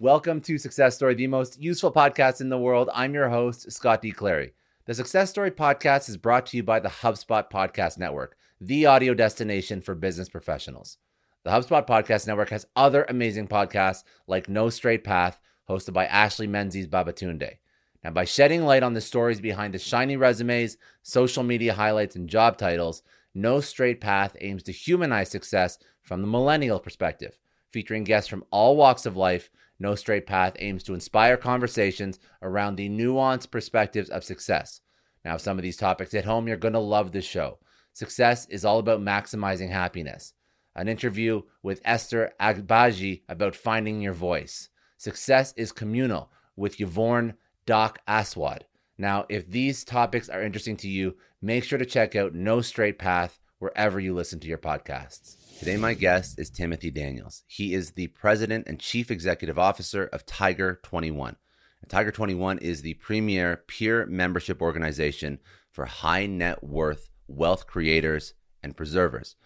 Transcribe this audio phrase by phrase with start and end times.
[0.00, 2.90] Welcome to Success Story, the most useful podcast in the world.
[2.92, 4.10] I'm your host, Scott D.
[4.10, 4.52] Clary.
[4.86, 9.14] The Success Story podcast is brought to you by the HubSpot Podcast Network, the audio
[9.14, 10.98] destination for business professionals.
[11.44, 15.38] The HubSpot Podcast Network has other amazing podcasts like No Straight Path,
[15.70, 17.58] hosted by Ashley Menzies Babatunde.
[18.02, 22.28] Now, by shedding light on the stories behind the shiny resumes, social media highlights, and
[22.28, 27.38] job titles, No Straight Path aims to humanize success from the millennial perspective.
[27.70, 32.76] Featuring guests from all walks of life, no Straight Path aims to inspire conversations around
[32.76, 34.80] the nuanced perspectives of success.
[35.24, 37.58] Now, if some of these topics hit home, you're going to love this show.
[37.92, 40.34] Success is all about maximizing happiness.
[40.76, 44.68] An interview with Esther Agbaji about finding your voice.
[44.96, 47.34] Success is communal with Yvonne
[47.66, 48.64] Doc Aswad.
[48.98, 52.98] Now, if these topics are interesting to you, make sure to check out No Straight
[52.98, 55.43] Path wherever you listen to your podcasts.
[55.58, 57.44] Today, my guest is Timothy Daniels.
[57.46, 61.36] He is the president and chief executive officer of Tiger 21.
[61.80, 65.38] And Tiger 21 is the premier peer membership organization
[65.70, 69.36] for high net worth wealth creators and preservers.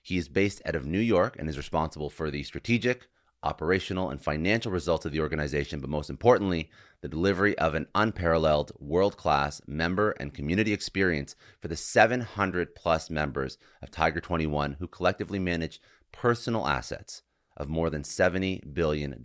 [0.00, 3.08] He is based out of New York and is responsible for the strategic,
[3.46, 6.68] operational, and financial results of the organization, but most importantly,
[7.00, 13.08] the delivery of an unparalleled world class member and community experience for the 700 plus
[13.08, 15.80] members of Tiger 21 who collectively manage
[16.10, 17.22] personal assets
[17.56, 19.22] of more than $70 billion.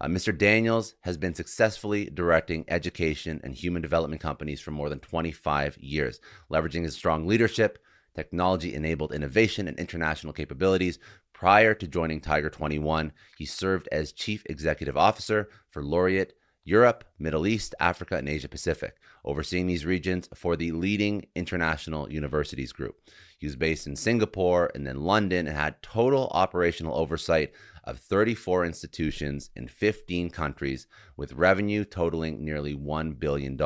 [0.00, 0.36] Uh, Mr.
[0.36, 6.20] Daniels has been successfully directing education and human development companies for more than 25 years,
[6.50, 7.78] leveraging his strong leadership,
[8.14, 10.98] technology enabled innovation, and international capabilities.
[11.38, 16.32] Prior to joining Tiger 21, he served as Chief Executive Officer for Laureate
[16.64, 22.72] Europe, Middle East, Africa, and Asia Pacific, overseeing these regions for the leading international universities
[22.72, 22.96] group.
[23.38, 27.52] He was based in Singapore and then London and had total operational oversight
[27.84, 33.56] of 34 institutions in 15 countries with revenue totaling nearly $1 billion.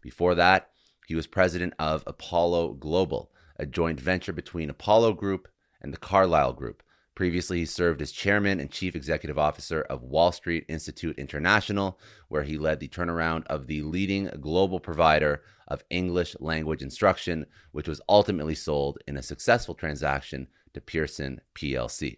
[0.00, 0.70] Before that,
[1.08, 5.48] he was president of Apollo Global, a joint venture between Apollo Group
[5.82, 6.84] and the Carlyle Group.
[7.20, 12.44] Previously, he served as chairman and chief executive officer of Wall Street Institute International, where
[12.44, 18.00] he led the turnaround of the leading global provider of English language instruction, which was
[18.08, 22.16] ultimately sold in a successful transaction to Pearson PLC.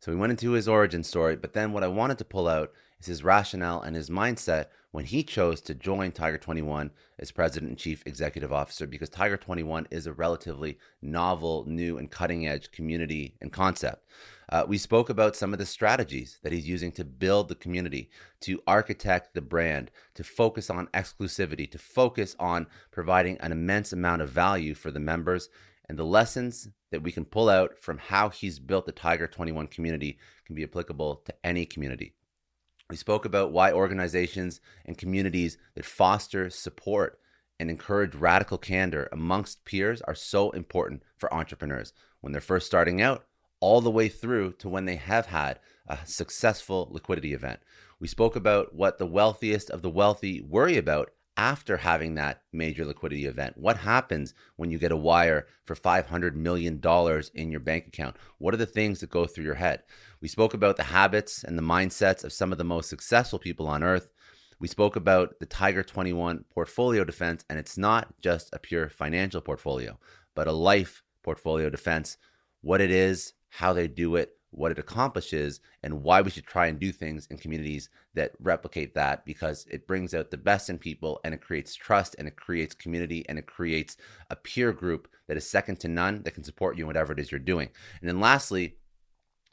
[0.00, 2.70] So we went into his origin story, but then what I wanted to pull out
[3.00, 7.70] is his rationale and his mindset when he chose to join Tiger 21 as president
[7.70, 12.70] and chief executive officer because Tiger 21 is a relatively novel, new, and cutting edge
[12.70, 14.04] community and concept.
[14.50, 18.10] Uh, we spoke about some of the strategies that he's using to build the community,
[18.40, 24.22] to architect the brand, to focus on exclusivity, to focus on providing an immense amount
[24.22, 25.50] of value for the members.
[25.86, 29.66] And the lessons that we can pull out from how he's built the Tiger 21
[29.66, 32.14] community can be applicable to any community.
[32.90, 37.20] We spoke about why organizations and communities that foster support
[37.60, 43.02] and encourage radical candor amongst peers are so important for entrepreneurs when they're first starting
[43.02, 43.26] out,
[43.60, 47.60] all the way through to when they have had a successful liquidity event.
[48.00, 52.84] We spoke about what the wealthiest of the wealthy worry about after having that major
[52.84, 53.56] liquidity event?
[53.56, 56.82] What happens when you get a wire for $500 million
[57.34, 58.16] in your bank account?
[58.38, 59.84] What are the things that go through your head?
[60.20, 63.68] We spoke about the habits and the mindsets of some of the most successful people
[63.68, 64.08] on earth.
[64.58, 69.40] We spoke about the Tiger 21 portfolio defense, and it's not just a pure financial
[69.40, 69.96] portfolio,
[70.34, 72.16] but a life portfolio defense,
[72.62, 76.66] what it is, how they do it, what it accomplishes and why we should try
[76.66, 80.78] and do things in communities that replicate that because it brings out the best in
[80.78, 83.96] people and it creates trust and it creates community and it creates
[84.30, 87.18] a peer group that is second to none that can support you in whatever it
[87.18, 87.68] is you're doing.
[88.00, 88.76] And then lastly,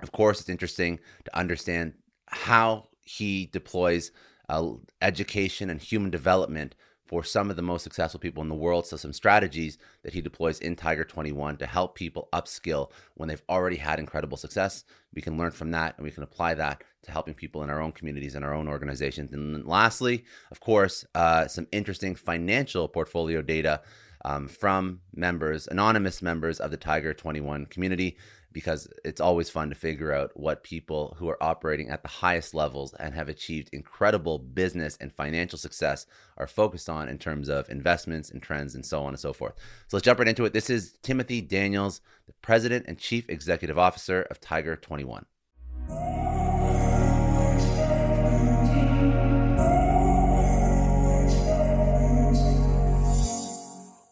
[0.01, 1.93] of course, it's interesting to understand
[2.27, 4.11] how he deploys
[4.49, 4.71] uh,
[5.01, 8.87] education and human development for some of the most successful people in the world.
[8.87, 13.43] So, some strategies that he deploys in Tiger 21 to help people upskill when they've
[13.49, 14.83] already had incredible success.
[15.13, 17.81] We can learn from that and we can apply that to helping people in our
[17.81, 19.31] own communities and our own organizations.
[19.31, 23.81] And lastly, of course, uh, some interesting financial portfolio data
[24.25, 28.17] um, from members, anonymous members of the Tiger 21 community
[28.55, 32.53] because it's always fun to figure out what people who are operating at the highest
[32.53, 36.05] levels and have achieved incredible business and financial success
[36.37, 39.55] are focused on in terms of investments and trends and so on and so forth.
[39.89, 40.53] So let's jump right into it.
[40.53, 45.25] This is Timothy Daniels, the President and Chief Executive Officer of Tiger 21.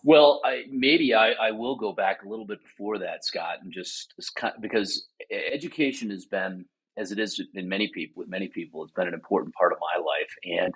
[0.03, 3.71] Well, I, maybe I, I will go back a little bit before that, Scott, and
[3.71, 4.13] just
[4.59, 6.65] because education has been,
[6.97, 9.79] as it is in many people, with many people, it's been an important part of
[9.79, 10.61] my life.
[10.61, 10.73] And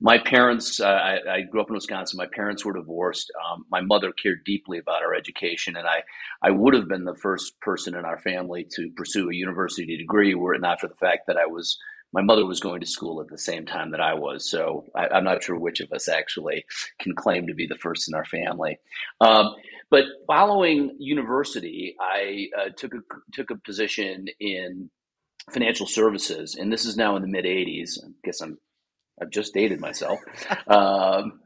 [0.00, 2.16] my parents, uh, I, I, grew up in Wisconsin.
[2.16, 3.32] My parents were divorced.
[3.48, 6.02] Um, my mother cared deeply about our education, and I,
[6.42, 10.34] I would have been the first person in our family to pursue a university degree
[10.34, 11.78] were it not for the fact that I was
[12.14, 15.18] my mother was going to school at the same time that I was, so I,
[15.18, 16.64] am not sure which of us actually
[17.00, 18.78] can claim to be the first in our family.
[19.20, 19.52] Um,
[19.90, 22.98] but following university, I uh, took a
[23.32, 24.90] took a position in
[25.52, 27.98] financial services, and this is now in the mid '80s.
[28.02, 28.58] I guess I'm
[29.20, 30.20] I've just dated myself.
[30.68, 31.40] Um,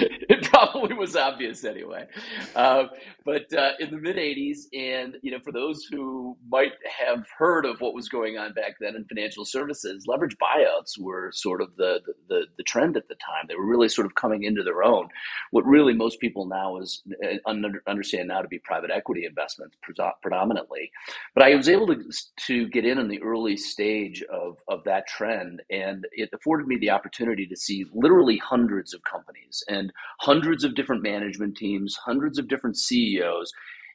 [0.28, 2.06] it probably was obvious anyway.
[2.54, 2.84] Uh,
[3.24, 6.72] but uh, in the mid 80s, and you know, for those who might
[7.04, 11.30] have heard of what was going on back then in financial services, leverage buyouts were
[11.32, 13.46] sort of the, the, the trend at the time.
[13.48, 15.08] They were really sort of coming into their own.
[15.50, 17.50] What really most people now is uh,
[17.86, 19.76] understand now to be private equity investments
[20.22, 20.90] predominantly.
[21.34, 22.02] But I was able to,
[22.46, 26.78] to get in in the early stage of, of that trend, and it afforded me
[26.78, 29.83] the opportunity to see literally hundreds of companies and
[30.20, 33.52] hundreds of different management teams, hundreds of different CEOs,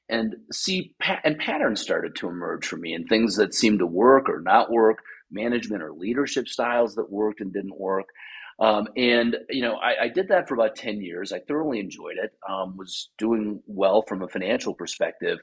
[0.10, 4.28] and see and patterns started to emerge for me and things that seemed to work
[4.28, 5.00] or not work,
[5.32, 8.08] management or leadership styles that worked and didn't work.
[8.60, 11.32] Um, and you know, I, I, did that for about ten years.
[11.32, 12.34] I thoroughly enjoyed it.
[12.48, 15.40] Um, was doing well from a financial perspective.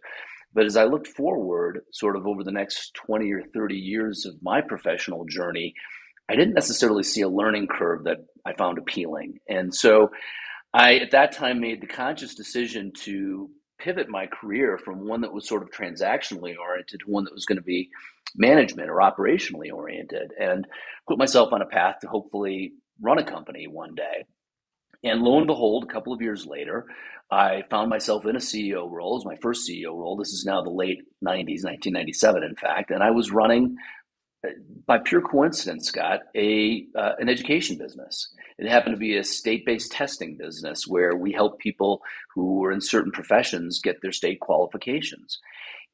[0.53, 4.43] But as I looked forward, sort of over the next 20 or 30 years of
[4.43, 5.75] my professional journey,
[6.29, 9.39] I didn't necessarily see a learning curve that I found appealing.
[9.49, 10.11] And so
[10.75, 15.33] I, at that time, made the conscious decision to pivot my career from one that
[15.33, 17.91] was sort of transactionally oriented to one that was going to be
[18.35, 20.67] management or operationally oriented and
[21.09, 24.25] put myself on a path to hopefully run a company one day.
[25.05, 26.87] And lo and behold, a couple of years later,
[27.31, 29.13] I found myself in a CEO role.
[29.13, 30.17] It was my first CEO role.
[30.17, 32.91] This is now the late 90s, 1997, in fact.
[32.91, 33.77] And I was running
[34.87, 38.33] by pure coincidence, Scott, a uh, an education business.
[38.59, 42.01] It happened to be a state-based testing business where we help people
[42.35, 45.39] who were in certain professions get their state qualifications.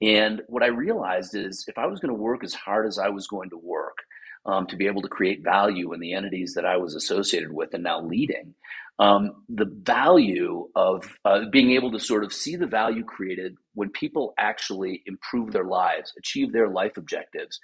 [0.00, 3.08] And what I realized is if I was going to work as hard as I
[3.08, 3.98] was going to work
[4.46, 7.74] um, to be able to create value in the entities that I was associated with
[7.74, 8.54] and now leading,
[8.98, 13.90] um, the value of uh, being able to sort of see the value created when
[13.90, 17.58] people actually improve their lives, achieve their life objectives,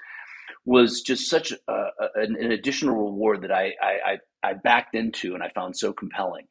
[0.64, 5.42] was just such a, an, an, additional reward that I, I, I backed into and
[5.42, 6.46] I found so compelling.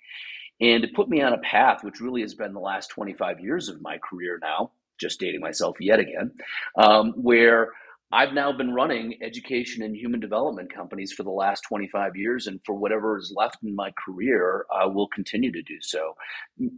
[0.60, 3.70] And it put me on a path which really has been the last 25 years
[3.70, 6.32] of my career now, just dating myself yet again,
[6.78, 7.74] um, where
[8.12, 12.62] I've now been running education and human development companies for the last 25 years, and
[12.66, 16.16] for whatever is left in my career, I will continue to do so.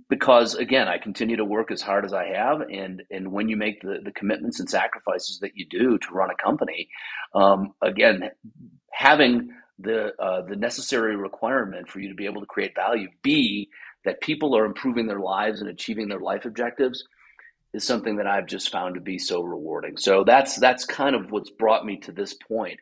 [0.09, 3.57] Because again, I continue to work as hard as I have, and and when you
[3.57, 6.89] make the, the commitments and sacrifices that you do to run a company,
[7.35, 8.31] um, again,
[8.91, 13.69] having the uh, the necessary requirement for you to be able to create value, be
[14.03, 17.03] that people are improving their lives and achieving their life objectives
[17.73, 19.97] is something that I've just found to be so rewarding.
[19.97, 22.79] So that's that's kind of what's brought me to this point.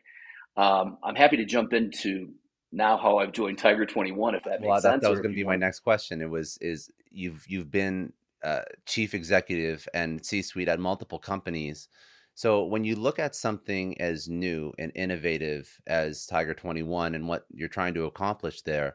[0.56, 2.30] Um, I'm happy to jump into
[2.72, 4.34] now how I've joined Tiger 21.
[4.34, 5.02] If that makes well, sense.
[5.02, 6.22] That was going to be my next question.
[6.22, 11.88] It was is you've you've been uh, chief executive and C-suite at multiple companies.
[12.34, 17.46] So when you look at something as new and innovative as Tiger 21 and what
[17.52, 18.94] you're trying to accomplish there,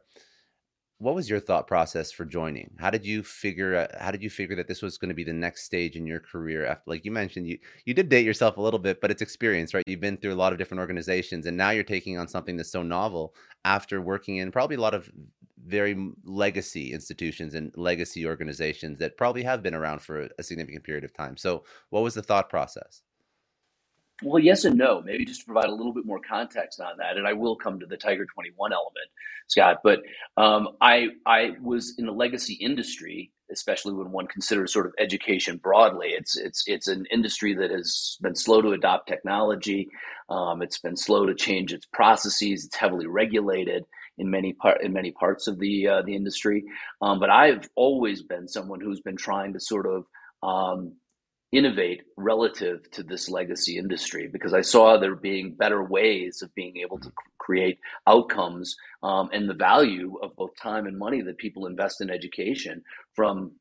[1.03, 2.71] what was your thought process for joining?
[2.79, 5.33] How did you figure how did you figure that this was going to be the
[5.33, 8.61] next stage in your career after like you mentioned you you did date yourself a
[8.61, 9.83] little bit, but it's experience, right?
[9.85, 12.71] You've been through a lot of different organizations and now you're taking on something that's
[12.71, 15.11] so novel after working in probably a lot of
[15.65, 21.03] very legacy institutions and legacy organizations that probably have been around for a significant period
[21.03, 21.37] of time.
[21.37, 23.01] So, what was the thought process?
[24.23, 25.01] Well, yes and no.
[25.01, 27.79] Maybe just to provide a little bit more context on that, and I will come
[27.79, 29.09] to the Tiger Twenty One element,
[29.47, 29.79] Scott.
[29.83, 30.01] But
[30.37, 35.57] um, I I was in the legacy industry, especially when one considers sort of education
[35.57, 36.09] broadly.
[36.09, 39.89] It's it's it's an industry that has been slow to adopt technology.
[40.29, 42.65] Um, it's been slow to change its processes.
[42.65, 43.85] It's heavily regulated
[44.17, 46.63] in many part in many parts of the uh, the industry.
[47.01, 50.05] Um, but I've always been someone who's been trying to sort of
[50.43, 50.93] um,
[51.53, 56.77] innovate relative to this legacy industry because I saw there being better ways of being
[56.77, 61.67] able to create outcomes um, and the value of both time and money that people
[61.67, 62.81] invest in education
[63.13, 63.51] from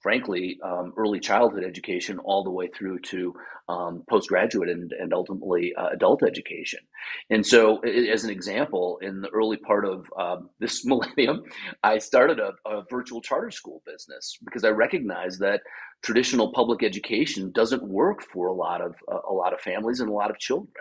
[0.00, 3.34] frankly, um, early childhood education all the way through to
[3.68, 6.80] um, postgraduate and, and ultimately uh, adult education.
[7.30, 11.42] And so, as an example, in the early part of um, this millennium,
[11.82, 15.60] I started a, a, virtual charter school business because I recognized that
[16.02, 20.08] traditional public education doesn't work for a lot of uh, a lot of families and
[20.08, 20.72] a lot of children.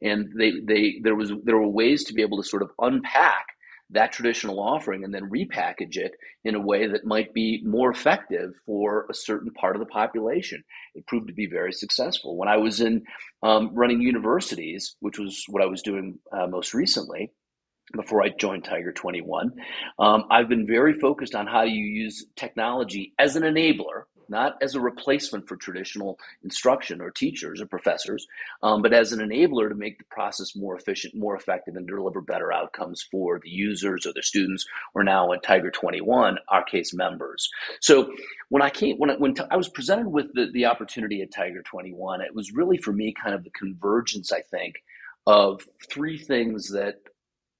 [0.00, 3.46] And they, they there was there were ways to be able to sort of unpack
[3.92, 8.54] that traditional offering and then repackage it in a way that might be more effective
[8.66, 10.64] for a certain part of the population.
[10.94, 12.36] It proved to be very successful.
[12.36, 13.04] When I was in
[13.42, 17.30] um, running universities, which was what I was doing uh, most recently,
[17.94, 19.52] before I joined Tiger 21,
[19.98, 24.74] um, I've been very focused on how you use technology as an enabler not as
[24.74, 28.26] a replacement for traditional instruction or teachers or professors,
[28.62, 32.20] um, but as an enabler to make the process more efficient, more effective, and deliver
[32.20, 36.94] better outcomes for the users or the students, or now at Tiger 21, our case
[36.94, 37.50] members.
[37.80, 38.12] So
[38.48, 41.32] when I came, when I, when t- I was presented with the, the opportunity at
[41.32, 44.76] Tiger 21, it was really for me kind of the convergence, I think,
[45.26, 46.96] of three things that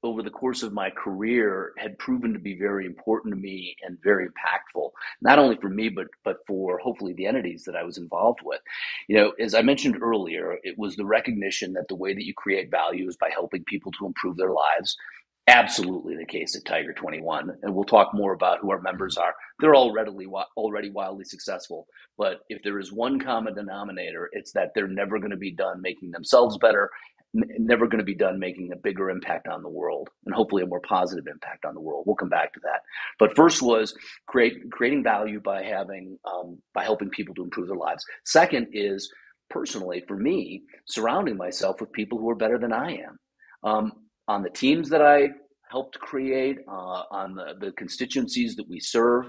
[0.03, 3.99] over the course of my career had proven to be very important to me and
[4.03, 4.91] very impactful
[5.21, 8.61] not only for me but but for hopefully the entities that I was involved with.
[9.09, 12.35] You know as I mentioned earlier it was the recognition that the way that you
[12.35, 14.97] create value is by helping people to improve their lives.
[15.49, 19.35] Absolutely the case at Tiger 21 and we'll talk more about who our members are.
[19.61, 21.87] They're already already wildly successful
[22.19, 25.81] but if there is one common denominator it's that they're never going to be done
[25.81, 26.91] making themselves better
[27.35, 30.67] never going to be done making a bigger impact on the world and hopefully a
[30.67, 32.05] more positive impact on the world.
[32.07, 32.83] We'll come back to that.
[33.19, 33.95] But first was
[34.27, 38.05] create creating value by having um, by helping people to improve their lives.
[38.25, 39.11] Second is
[39.51, 43.19] personally for me surrounding myself with people who are better than I am.
[43.65, 43.93] Um,
[44.29, 45.31] on the teams that I
[45.73, 49.25] helped create uh, on the, the constituencies that we serve.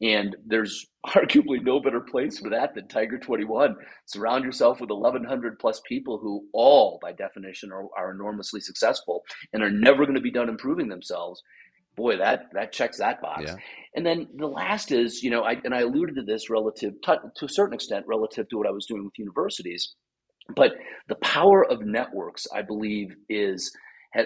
[0.00, 3.74] And there's arguably no better place for that than Tiger 21.
[4.06, 9.62] Surround yourself with 1,100 plus people who all, by definition, are, are enormously successful and
[9.62, 11.42] are never going to be done improving themselves.
[11.96, 13.42] Boy, that that checks that box.
[13.46, 13.56] Yeah.
[13.96, 17.18] And then the last is, you know, I, and I alluded to this relative to,
[17.34, 19.96] to a certain extent relative to what I was doing with universities,
[20.54, 20.74] but
[21.08, 23.76] the power of networks, I believe, is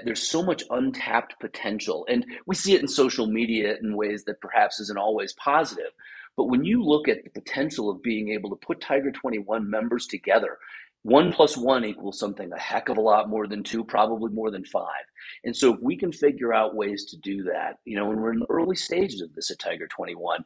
[0.05, 2.07] there's so much untapped potential.
[2.09, 5.93] And we see it in social media in ways that perhaps isn't always positive.
[6.37, 10.07] But when you look at the potential of being able to put tiger 21 members
[10.07, 10.59] together
[11.03, 14.51] one plus one equals something a heck of a lot more than two probably more
[14.51, 15.05] than five.
[15.45, 18.33] And so if we can figure out ways to do that you know when we're
[18.33, 20.45] in the early stages of this at tiger 21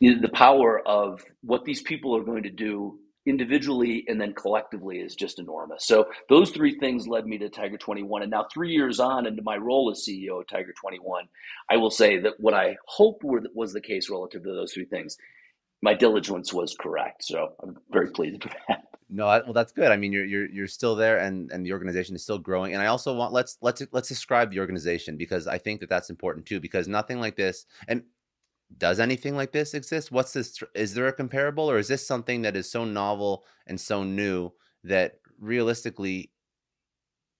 [0.00, 5.14] the power of what these people are going to do individually and then collectively is
[5.14, 5.86] just enormous.
[5.86, 8.22] So those three things led me to Tiger 21.
[8.22, 11.28] And now, three years on into my role as CEO of Tiger 21,
[11.70, 14.86] I will say that what I hoped were, was the case relative to those three
[14.86, 15.16] things,
[15.82, 17.24] my diligence was correct.
[17.24, 18.84] So I'm very pleased with that.
[19.14, 19.92] No, well, that's good.
[19.92, 22.72] I mean, you're you're you're still there, and and the organization is still growing.
[22.72, 26.08] And I also want let's let's let's describe the organization because I think that that's
[26.08, 26.60] important too.
[26.60, 28.04] Because nothing like this, and
[28.78, 30.12] does anything like this exist?
[30.12, 30.62] What's this?
[30.74, 34.52] Is there a comparable, or is this something that is so novel and so new
[34.84, 36.30] that realistically,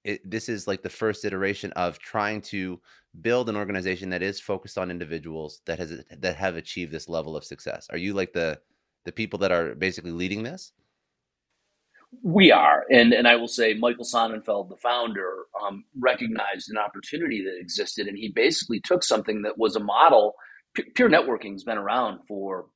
[0.05, 2.81] it, this is like the first iteration of trying to
[3.21, 7.37] build an organization that is focused on individuals that has that have achieved this level
[7.37, 7.87] of success?
[7.91, 8.59] Are you like the
[9.05, 10.73] the people that are basically leading this?
[12.23, 17.43] We are, and and I will say, Michael Sonnenfeldt, the founder, um, recognized an opportunity
[17.43, 20.35] that existed, and he basically took something that was a model
[20.75, 22.67] peer networking has been around for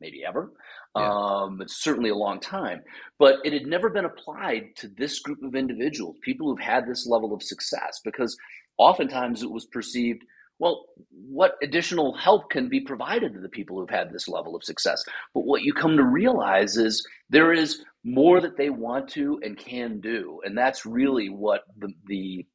[0.00, 0.52] maybe ever.
[0.96, 1.10] Yeah.
[1.10, 2.82] Um, it's certainly a long time,
[3.18, 7.06] but it had never been applied to this group of individuals, people who've had this
[7.06, 8.36] level of success, because
[8.78, 10.22] oftentimes it was perceived,
[10.60, 14.62] well, what additional help can be provided to the people who've had this level of
[14.62, 15.02] success?
[15.32, 19.58] But what you come to realize is there is more that they want to and
[19.58, 20.40] can do.
[20.44, 22.46] And that's really what the, the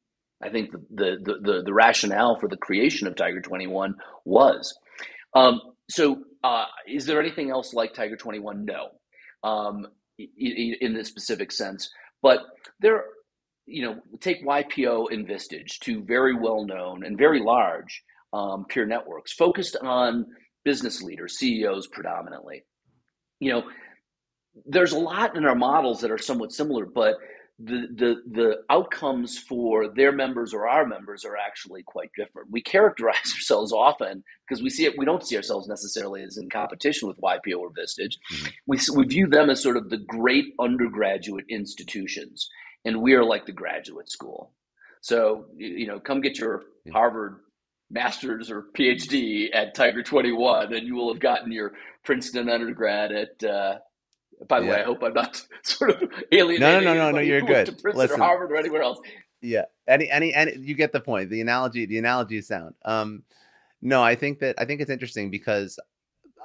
[0.42, 4.74] I think the, the, the, the rationale for the creation of Tiger 21 was.
[5.34, 5.60] Um,
[5.90, 8.64] so, uh, is there anything else like Tiger 21?
[8.64, 8.88] No,
[9.42, 9.86] um,
[10.18, 11.90] in, in specific sense.
[12.22, 12.40] But
[12.80, 13.04] there,
[13.66, 18.86] you know, take YPO and Vistage, two very well known and very large um, peer
[18.86, 20.26] networks focused on
[20.64, 22.64] business leaders, CEOs predominantly.
[23.40, 23.62] You know,
[24.66, 27.16] there's a lot in our models that are somewhat similar, but
[27.62, 32.50] the, the the outcomes for their members or our members are actually quite different.
[32.50, 34.96] We characterize ourselves often because we see it.
[34.96, 38.16] We don't see ourselves necessarily as in competition with YPO or Vistage.
[38.32, 38.48] Mm-hmm.
[38.66, 42.48] We we view them as sort of the great undergraduate institutions,
[42.84, 44.52] and we are like the graduate school.
[45.02, 46.62] So you know, come get your
[46.92, 47.40] Harvard
[47.90, 51.72] master's or PhD at Tiger 21, and you will have gotten your
[52.04, 53.78] Princeton undergrad at uh,
[54.48, 54.72] by the yeah.
[54.72, 56.60] way, I hope I'm not sort of alienating.
[56.60, 57.20] No, no, no, no, no.
[57.20, 57.66] You're good.
[57.66, 59.00] To Princeton Listen, or Harvard or anywhere else.
[59.42, 60.56] Yeah, any, any, any.
[60.58, 61.30] You get the point.
[61.30, 62.74] The analogy, the analogy is sound.
[62.84, 63.22] Um,
[63.82, 65.78] no, I think that I think it's interesting because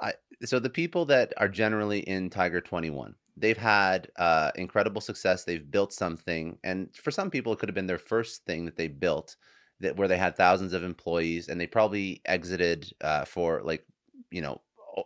[0.00, 0.14] I.
[0.44, 5.44] So the people that are generally in Tiger 21, they've had uh, incredible success.
[5.44, 8.76] They've built something, and for some people, it could have been their first thing that
[8.76, 9.36] they built,
[9.80, 13.84] that where they had thousands of employees, and they probably exited uh, for like
[14.30, 14.60] you know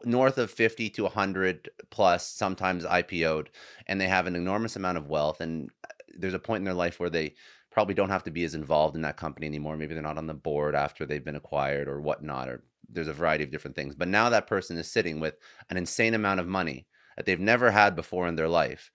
[0.05, 3.51] north of 50 to 100 plus sometimes IPO'd
[3.87, 6.75] and they have an enormous amount of wealth and uh, there's a point in their
[6.75, 7.35] life where they
[7.71, 9.77] probably don't have to be as involved in that company anymore.
[9.77, 13.13] Maybe they're not on the board after they've been acquired or whatnot or there's a
[13.13, 13.95] variety of different things.
[13.95, 15.37] But now that person is sitting with
[15.71, 18.91] an insane amount of money that they've never had before in their life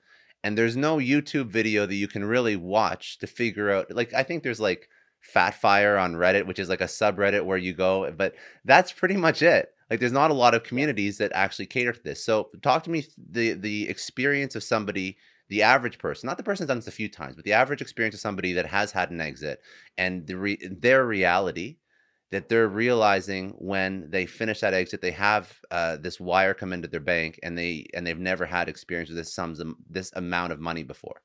[0.45, 4.23] and there's no youtube video that you can really watch to figure out like i
[4.23, 4.87] think there's like
[5.33, 9.41] FatFIRE on reddit which is like a subreddit where you go but that's pretty much
[9.41, 12.23] it like there's not a lot of communities that actually cater to this.
[12.23, 15.17] So talk to me the the experience of somebody,
[15.49, 17.81] the average person, not the person who's done this a few times, but the average
[17.81, 19.59] experience of somebody that has had an exit
[19.97, 21.77] and the re- their reality
[22.31, 26.87] that they're realizing when they finish that exit, they have uh, this wire come into
[26.87, 30.59] their bank and they and they've never had experience with this sums this amount of
[30.59, 31.21] money before.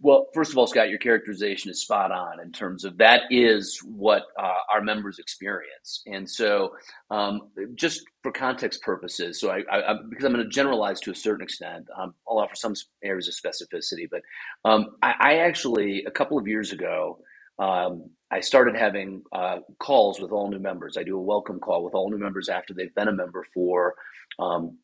[0.00, 3.80] Well, first of all, Scott, your characterization is spot on in terms of that is
[3.82, 6.02] what uh, our members experience.
[6.06, 6.76] And so,
[7.10, 11.14] um, just for context purposes, so I, I, because I'm going to generalize to a
[11.14, 14.06] certain extent, um, I'll offer some areas of specificity.
[14.10, 14.20] But
[14.66, 17.18] um, I, I, actually, a couple of years ago,
[17.58, 20.98] um, I started having uh, calls with all new members.
[20.98, 23.94] I do a welcome call with all new members after they've been a member for
[24.38, 24.76] um,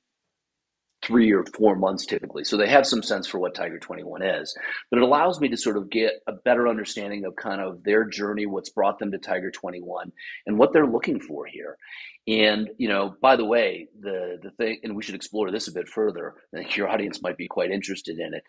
[1.03, 2.45] three or four months typically.
[2.45, 4.57] So they have some sense for what Tiger 21 is.
[4.91, 8.05] But it allows me to sort of get a better understanding of kind of their
[8.05, 10.13] journey, what's brought them to Tiger 21,
[10.47, 11.77] and what they're looking for here.
[12.29, 15.73] And, you know, by the way, the the thing, and we should explore this a
[15.73, 16.35] bit further.
[16.55, 18.45] I think your audience might be quite interested in it.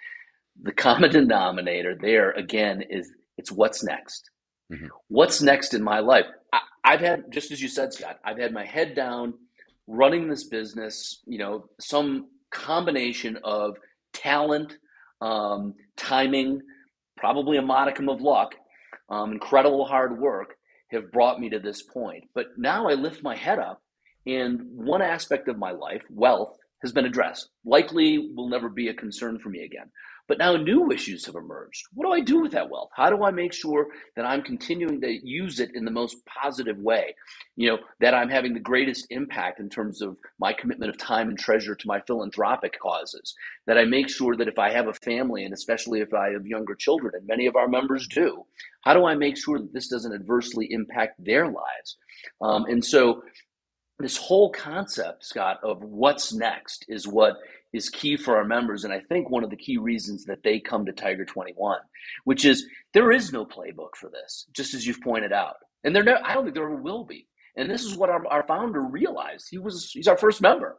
[0.62, 4.30] The common denominator there again is it's what's next.
[4.72, 4.88] Mm-hmm.
[5.08, 6.26] What's next in my life?
[6.54, 9.34] I, I've had, just as you said, Scott, I've had my head down
[9.88, 13.78] running this business, you know, some combination of
[14.14, 14.78] talent,
[15.22, 16.62] um, timing,
[17.18, 18.56] probably a modicum of luck,
[19.10, 20.56] um, incredible hard work
[20.92, 22.26] have brought me to this point.
[22.36, 23.82] But now I lift my head up,
[24.26, 27.50] and one aspect of my life, wealth, has been addressed.
[27.66, 29.90] Likely will never be a concern for me again.
[30.28, 31.84] But now new issues have emerged.
[31.94, 32.92] What do I do with that wealth?
[32.96, 36.78] How do I make sure that I'm continuing to use it in the most positive
[36.78, 37.16] way?
[37.56, 41.28] You know, that I'm having the greatest impact in terms of my commitment of time
[41.30, 43.36] and treasure to my philanthropic causes.
[43.68, 46.48] That I make sure that if I have a family, and especially if I have
[46.48, 48.46] younger children, and many of our members do,
[48.82, 51.98] how do I make sure that this doesn't adversely impact their lives?
[52.42, 53.24] Um, and so
[54.00, 57.38] this whole concept, Scott, of what's next is what
[57.74, 58.84] is key for our members.
[58.84, 61.80] And I think one of the key reasons that they come to Tiger 21,
[62.24, 65.56] which is there is no playbook for this, just as you've pointed out.
[65.84, 67.28] And there, no, I don't think there ever will be.
[67.56, 69.48] And this is what our, our founder realized.
[69.52, 70.78] He was he's our first member,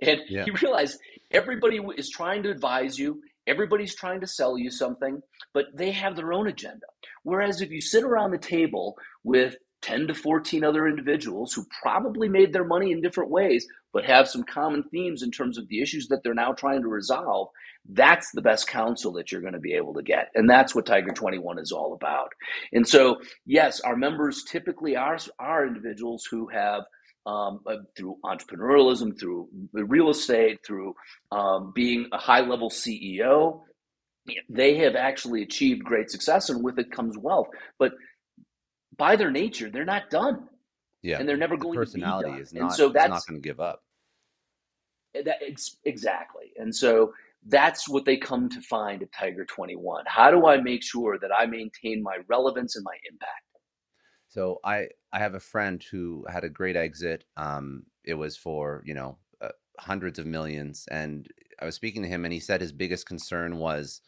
[0.00, 0.44] and yeah.
[0.44, 0.98] he realized
[1.30, 3.20] everybody is trying to advise you.
[3.46, 5.20] Everybody's trying to sell you something,
[5.52, 6.86] but they have their own agenda.
[7.24, 12.26] Whereas if you sit around the table with 10 to 14 other individuals who probably
[12.26, 15.80] made their money in different ways, but have some common themes in terms of the
[15.80, 17.48] issues that they're now trying to resolve.
[17.88, 20.30] That's the best counsel that you're going to be able to get.
[20.34, 22.32] And that's what Tiger 21 is all about.
[22.72, 26.82] And so, yes, our members typically are, are individuals who have
[27.26, 30.94] um, uh, through entrepreneurialism, through real estate, through
[31.32, 33.62] um, being a high level CEO,
[34.48, 37.48] they have actually achieved great success, and with it comes wealth.
[37.78, 37.92] But
[38.96, 40.48] by their nature, they're not done.
[41.02, 42.40] Yeah, and they're never going to be done.
[42.40, 42.62] is not.
[42.62, 43.83] And so that's not going to give up.
[45.14, 45.36] That,
[45.84, 47.12] exactly, and so
[47.46, 50.04] that's what they come to find at Tiger Twenty One.
[50.06, 53.44] How do I make sure that I maintain my relevance and my impact?
[54.28, 57.24] So I I have a friend who had a great exit.
[57.36, 61.28] Um, it was for you know uh, hundreds of millions, and
[61.60, 64.00] I was speaking to him, and he said his biggest concern was,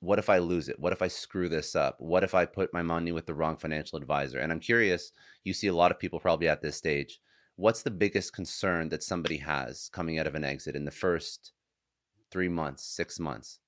[0.00, 0.78] what if I lose it?
[0.78, 1.96] What if I screw this up?
[1.98, 4.38] What if I put my money with the wrong financial advisor?
[4.38, 5.12] And I'm curious.
[5.44, 7.20] You see a lot of people probably at this stage.
[7.56, 11.52] What's the biggest concern that somebody has coming out of an exit in the first
[12.30, 13.60] three months, six months?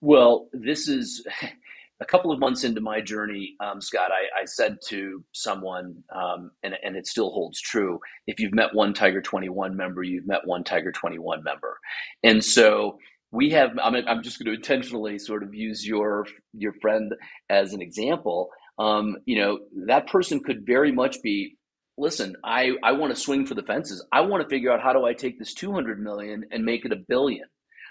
[0.00, 1.26] Well, this is
[2.00, 4.10] a couple of months into my journey, um, Scott.
[4.10, 8.74] I, I, said to someone, um, and, and it still holds true if you've met
[8.74, 11.78] one Tiger 21 member, you've met one Tiger 21 member.
[12.22, 12.98] And so
[13.32, 17.14] we have, I'm, I'm just going to intentionally sort of use your, your friend
[17.48, 18.50] as an example.
[18.78, 21.56] Um, you know, that person could very much be
[21.98, 24.04] listen, I, I want to swing for the fences.
[24.12, 26.92] I want to figure out how do I take this 200 million and make it
[26.92, 27.46] a billion.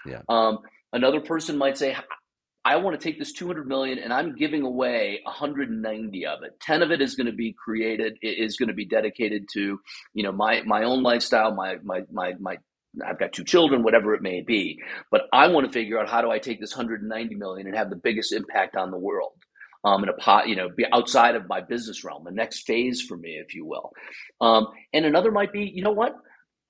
[0.06, 0.20] Yeah.
[0.28, 0.60] Um,
[0.96, 1.94] Another person might say,
[2.64, 6.58] I want to take this 200 million and I'm giving away 190 of it.
[6.60, 9.78] 10 of it is going to be created, is going to be dedicated to,
[10.14, 12.56] you know, my, my own lifestyle, my, my, my, my,
[13.06, 14.80] I've got two children, whatever it may be.
[15.10, 17.90] But I want to figure out how do I take this 190 million and have
[17.90, 19.32] the biggest impact on the world.
[19.84, 23.00] Um, in a pot, you know, be outside of my business realm, the next phase
[23.02, 23.92] for me, if you will.
[24.40, 26.16] Um, and another might be, you know what?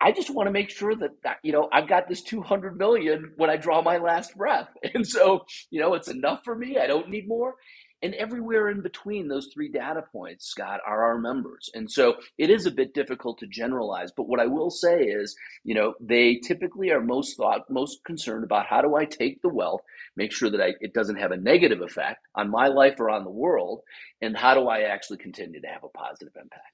[0.00, 3.32] I just want to make sure that, that, you know I've got this 200 million
[3.36, 6.78] when I draw my last breath, and so you know it's enough for me.
[6.78, 7.54] I don't need more.
[8.02, 11.70] And everywhere in between those three data points, Scott, are our members.
[11.74, 14.12] And so it is a bit difficult to generalize.
[14.14, 18.44] But what I will say is, you know, they typically are most thought, most concerned
[18.44, 19.80] about how do I take the wealth,
[20.14, 23.24] make sure that I, it doesn't have a negative effect on my life or on
[23.24, 23.80] the world,
[24.20, 26.72] and how do I actually continue to have a positive impact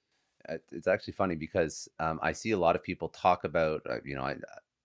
[0.71, 4.17] it's actually funny because um, I see a lot of people talk about, uh, you
[4.17, 4.37] know, I,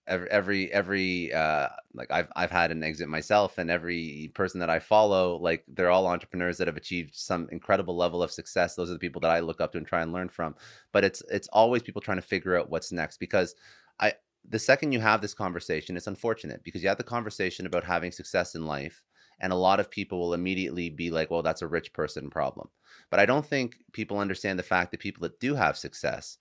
[0.07, 4.69] every every every uh, like I've I've had an exit myself, and every person that
[4.69, 8.75] I follow, like they're all entrepreneurs that have achieved some incredible level of success.
[8.75, 10.55] Those are the people that I look up to and try and learn from.
[10.91, 13.55] But it's it's always people trying to figure out what's next because
[13.99, 14.13] I
[14.49, 18.11] the second you have this conversation, it's unfortunate because you have the conversation about having
[18.11, 19.03] success in life
[19.39, 22.69] and a lot of people will immediately be like, well, that's a rich person problem.
[23.09, 26.37] But I don't think people understand the fact that people that do have success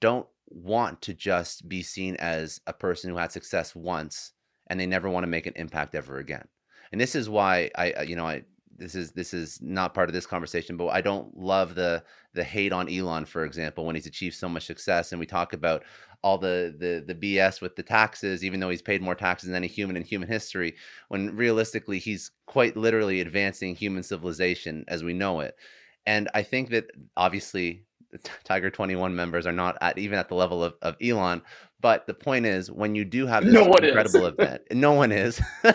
[0.00, 4.32] don't want to just be seen as a person who had success once
[4.68, 6.46] and they never want to make an impact ever again.
[6.92, 8.44] And this is why I, uh, you know, I,
[8.76, 12.02] this is this is not part of this conversation, but I don't love the
[12.34, 15.52] the hate on Elon, for example, when he's achieved so much success, and we talk
[15.52, 15.84] about
[16.22, 19.56] all the the the BS with the taxes, even though he's paid more taxes than
[19.56, 20.74] any human in human history,
[21.08, 25.54] when realistically he's quite literally advancing human civilization as we know it.
[26.06, 26.86] And I think that
[27.16, 27.84] obviously
[28.44, 31.42] Tiger 21 members are not at even at the level of, of Elon.
[31.80, 35.40] But the point is, when you do have this no incredible event, no one is.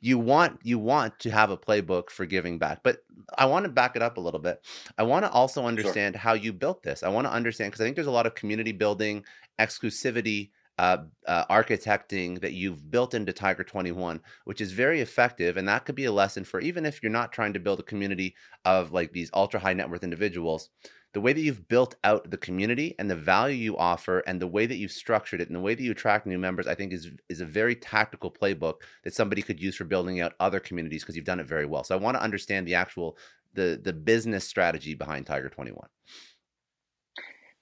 [0.00, 2.98] you want you want to have a playbook for giving back but
[3.38, 4.62] i want to back it up a little bit
[4.98, 6.20] i want to also understand sure.
[6.20, 8.34] how you built this i want to understand because i think there's a lot of
[8.34, 9.24] community building
[9.58, 15.56] exclusivity uh, uh, architecting that you've built into Tiger 21, which is very effective.
[15.56, 17.84] And that could be a lesson for even if you're not trying to build a
[17.84, 20.70] community of like these ultra high net worth individuals,
[21.14, 24.46] the way that you've built out the community and the value you offer and the
[24.48, 26.92] way that you've structured it and the way that you attract new members, I think
[26.92, 31.02] is is a very tactical playbook that somebody could use for building out other communities
[31.02, 31.84] because you've done it very well.
[31.84, 33.16] So I want to understand the actual
[33.54, 35.88] the the business strategy behind Tiger 21.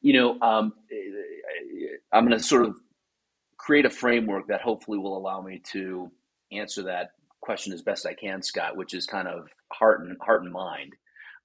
[0.00, 2.76] You know, um, eh, I'm going to sort of
[3.58, 6.10] create a framework that hopefully will allow me to
[6.50, 7.10] answer that
[7.42, 10.96] question as best I can, Scott, which is kind of heart and heart and mind.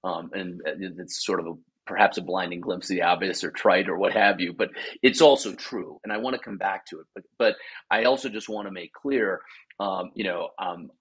[0.03, 1.53] Um, and uh, it's sort of a
[1.87, 4.69] perhaps a blinding glimpse of the obvious or trite or what have you, but
[5.01, 5.99] it's also true.
[6.03, 7.05] And I want to come back to it.
[7.13, 7.55] But, but
[7.89, 9.41] I also just want to make clear,
[9.79, 10.91] um, you know, um,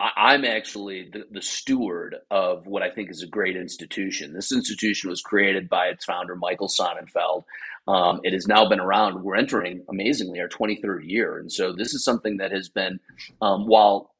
[0.00, 4.32] I, am actually the, the, steward of what I think is a great institution.
[4.32, 7.44] This institution was created by its founder, Michael Sonnenfeldt.
[7.86, 9.22] Um, it has now been around.
[9.22, 11.38] We're entering, amazingly, our 23rd year.
[11.38, 12.98] And so this is something that has been,
[13.40, 14.11] um, while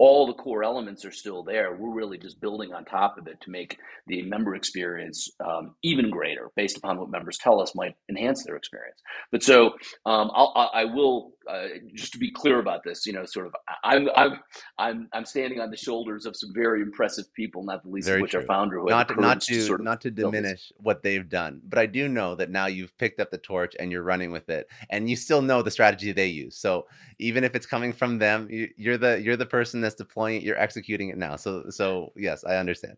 [0.00, 1.76] all the core elements are still there.
[1.76, 6.08] We're really just building on top of it to make the member experience um, even
[6.08, 8.98] greater, based upon what members tell us might enhance their experience.
[9.30, 9.74] But so
[10.06, 13.04] um, I'll, I will uh, just to be clear about this.
[13.04, 14.40] You know, sort of, I'm I'm
[14.78, 18.20] I'm I'm standing on the shoulders of some very impressive people, not the least very
[18.20, 18.40] of which true.
[18.40, 21.60] our founder, not to, not to, to sort of not to diminish what they've done,
[21.68, 24.48] but I do know that now you've picked up the torch and you're running with
[24.48, 26.56] it, and you still know the strategy they use.
[26.56, 26.86] So
[27.18, 30.42] even if it's coming from them, you, you're the you're the person that's deploying it,
[30.42, 31.36] you're executing it now.
[31.36, 32.96] So so yes, I understand.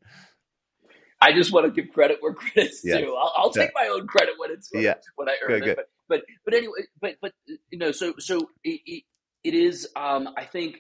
[1.21, 2.99] I just want to give credit where credit's yes.
[2.99, 3.15] due.
[3.15, 4.95] I'll, I'll take my own credit when it's yeah.
[5.17, 5.77] when I earn good, it.
[5.77, 7.33] But, but but anyway, but but
[7.71, 9.05] you know, so so it,
[9.45, 9.89] it is.
[9.97, 10.79] Um, I think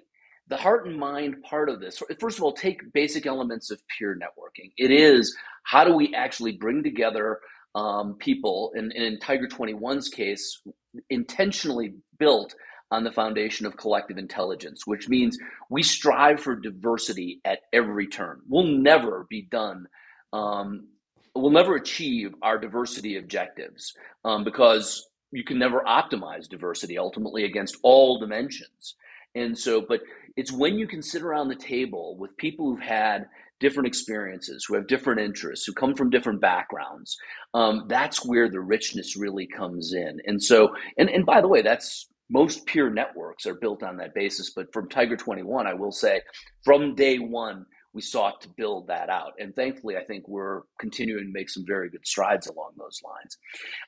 [0.48, 2.02] the heart and mind part of this.
[2.20, 4.72] First of all, take basic elements of peer networking.
[4.76, 7.38] It is how do we actually bring together
[7.74, 10.60] um, people, and, and in Tiger 21's case,
[11.08, 12.54] intentionally built
[12.92, 15.38] on the foundation of collective intelligence, which means
[15.70, 18.42] we strive for diversity at every turn.
[18.46, 19.88] We'll never be done.
[20.34, 20.88] Um,
[21.34, 23.94] we'll never achieve our diversity objectives
[24.26, 28.96] um, because you can never optimize diversity ultimately against all dimensions.
[29.34, 30.02] And so, but
[30.36, 33.26] it's when you can sit around the table with people who've had
[33.58, 37.16] different experiences, who have different interests, who come from different backgrounds.
[37.54, 40.20] Um, that's where the richness really comes in.
[40.26, 44.14] And so, and, and by the way, that's most peer networks are built on that
[44.14, 44.52] basis.
[44.54, 46.22] But from Tiger 21, I will say
[46.64, 49.32] from day one, we sought to build that out.
[49.38, 53.38] And thankfully, I think we're continuing to make some very good strides along those lines.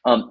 [0.05, 0.31] Um,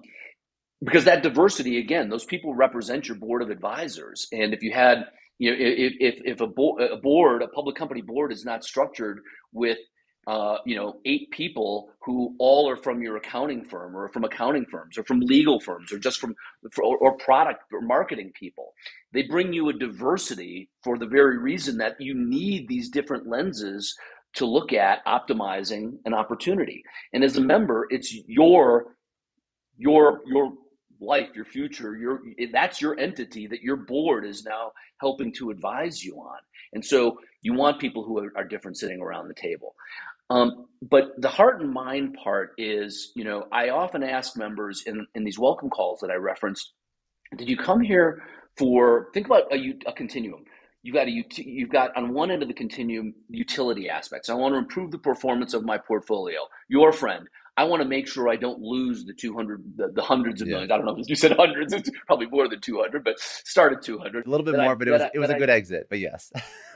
[0.83, 4.27] because that diversity, again, those people represent your board of advisors.
[4.31, 5.05] And if you had
[5.39, 9.21] you know, if if, a, bo- a board, a public company board, is not structured
[9.51, 9.77] with
[10.25, 14.65] uh, you know, eight people who all are from your accounting firm or from accounting
[14.65, 16.33] firms or from legal firms or just from
[16.81, 18.73] or, or, product or marketing people.
[19.11, 23.95] They bring you a diversity for the very reason that you need these different lenses
[24.35, 26.83] to look at optimizing an opportunity.
[27.11, 28.95] And as a member, it's your
[29.77, 30.53] your your
[31.01, 36.03] life, your future, your that's your entity that your board is now helping to advise
[36.03, 36.39] you on.
[36.73, 39.75] And so you want people who are, are different sitting around the table.
[40.33, 45.05] Um, but the heart and mind part is, you know, I often ask members in,
[45.15, 46.73] in these welcome calls that I referenced,
[47.37, 48.23] did you come here
[48.57, 50.43] for, think about a, a continuum.
[50.81, 54.29] You've got, a, you've got on one end of the continuum utility aspects.
[54.29, 56.41] I want to improve the performance of my portfolio.
[56.67, 60.41] Your friend, I want to make sure I don't lose the 200, the, the hundreds
[60.41, 60.55] of yeah.
[60.55, 60.71] millions.
[60.71, 64.25] I don't know if you said hundreds, it's probably more than 200, but started 200.
[64.25, 65.99] A little bit more, I, but it was, I, it was a good exit, but
[65.99, 66.31] yes.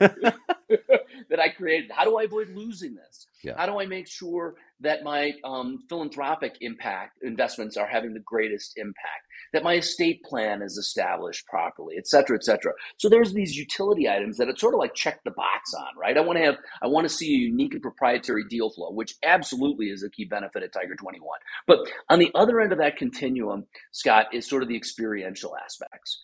[1.30, 1.90] that I created.
[1.90, 3.26] How do I avoid losing this?
[3.42, 3.54] Yeah.
[3.56, 8.76] How do I make sure that my um, philanthropic impact investments are having the greatest
[8.76, 9.26] impact?
[9.52, 12.72] That my estate plan is established properly, et cetera, et cetera.
[12.96, 16.16] So there's these utility items that it's sort of like check the box on, right?
[16.16, 19.14] I want to have, I want to see a unique and proprietary deal flow, which
[19.22, 21.38] absolutely is a key benefit at Tiger 21.
[21.66, 26.20] But on the other end of that continuum, Scott, is sort of the experiential aspects.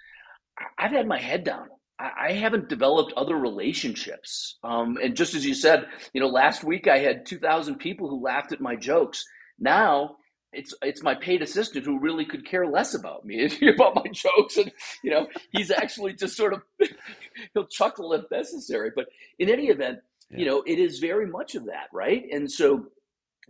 [0.79, 4.59] I've had my head down I haven't developed other relationships.
[4.64, 8.22] Um, and just as you said, you know, last week I had 2,000 people who
[8.22, 9.24] laughed at my jokes.
[9.59, 10.16] Now
[10.54, 14.57] it's it's my paid assistant who really could care less about me about my jokes,
[14.57, 16.62] and you know, he's actually just sort of
[17.54, 18.90] he'll chuckle if necessary.
[18.94, 19.07] But
[19.38, 20.38] in any event, yeah.
[20.38, 22.24] you know, it is very much of that, right?
[22.33, 22.87] And so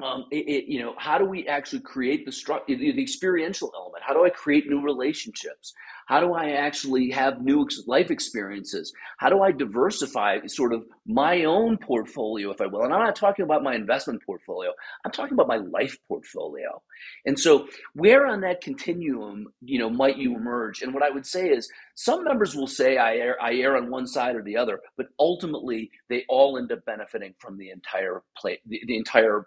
[0.03, 4.03] um, it, it, you know, how do we actually create the stru- the experiential element?
[4.05, 5.73] How do I create new relationships?
[6.07, 8.93] How do I actually have new life experiences?
[9.19, 12.83] How do I diversify sort of my own portfolio, if I will?
[12.83, 14.73] And I'm not talking about my investment portfolio.
[15.05, 16.83] I'm talking about my life portfolio.
[17.25, 20.83] And so, where on that continuum, you know, might you emerge?
[20.83, 23.91] And what I would say is, some members will say I err, I err on
[23.91, 28.23] one side or the other, but ultimately they all end up benefiting from the entire
[28.37, 29.47] play, the, the entire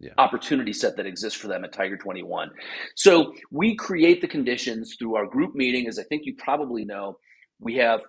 [0.00, 0.12] yeah.
[0.18, 2.50] opportunity set that exists for them at Tiger 21.
[2.96, 7.18] So we create the conditions through our group meeting, as I think you probably know.
[7.60, 8.00] We have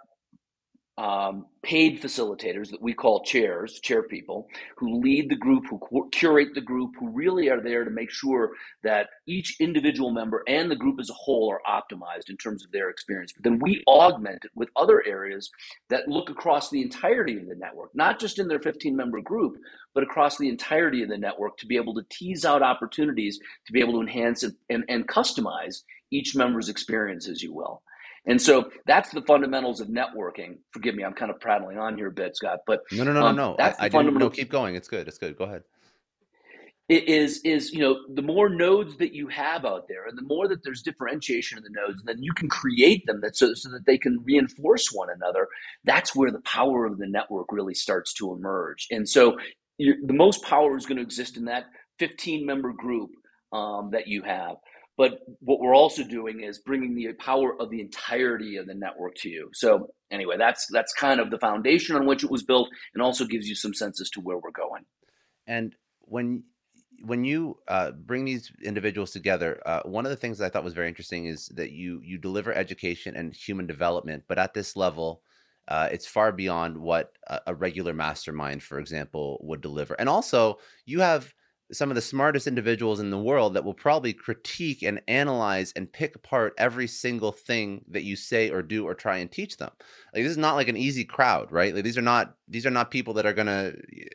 [0.97, 6.49] um, paid facilitators that we call chairs, chair people, who lead the group, who curate
[6.53, 8.51] the group, who really are there to make sure
[8.83, 12.71] that each individual member and the group as a whole are optimized in terms of
[12.71, 13.31] their experience.
[13.33, 15.49] But then we augment it with other areas
[15.89, 19.57] that look across the entirety of the network, not just in their 15 member group,
[19.93, 23.73] but across the entirety of the network to be able to tease out opportunities to
[23.73, 27.81] be able to enhance and, and, and customize each member's experience, as you will.
[28.25, 30.59] And so that's the fundamentals of networking.
[30.71, 32.59] Forgive me, I'm kind of prattling on here a bit, Scott.
[32.67, 33.55] But no, no, no, um, no, no.
[33.57, 34.29] That's I, the I fundamental.
[34.29, 34.75] No, keep going.
[34.75, 35.07] It's good.
[35.07, 35.37] It's good.
[35.37, 35.63] Go ahead.
[36.87, 40.23] It is is you know the more nodes that you have out there, and the
[40.23, 43.53] more that there's differentiation in the nodes, and then you can create them that so,
[43.53, 45.47] so that they can reinforce one another.
[45.85, 48.87] That's where the power of the network really starts to emerge.
[48.91, 49.37] And so
[49.79, 51.65] the most power is going to exist in that
[51.99, 53.11] 15 member group
[53.53, 54.57] um, that you have.
[55.01, 59.15] But what we're also doing is bringing the power of the entirety of the network
[59.21, 59.49] to you.
[59.51, 63.25] So anyway, that's that's kind of the foundation on which it was built, and also
[63.25, 64.85] gives you some sense as to where we're going.
[65.47, 66.43] And when
[67.03, 70.75] when you uh, bring these individuals together, uh, one of the things I thought was
[70.75, 75.23] very interesting is that you you deliver education and human development, but at this level,
[75.67, 79.95] uh, it's far beyond what a, a, regular mastermind, for example, would deliver.
[79.95, 81.33] And also, you have
[81.71, 85.91] some of the smartest individuals in the world that will probably critique and analyze and
[85.91, 89.71] pick apart every single thing that you say or do or try and teach them.
[90.13, 91.73] Like this is not like an easy crowd, right?
[91.73, 93.73] Like these are not these are not people that are gonna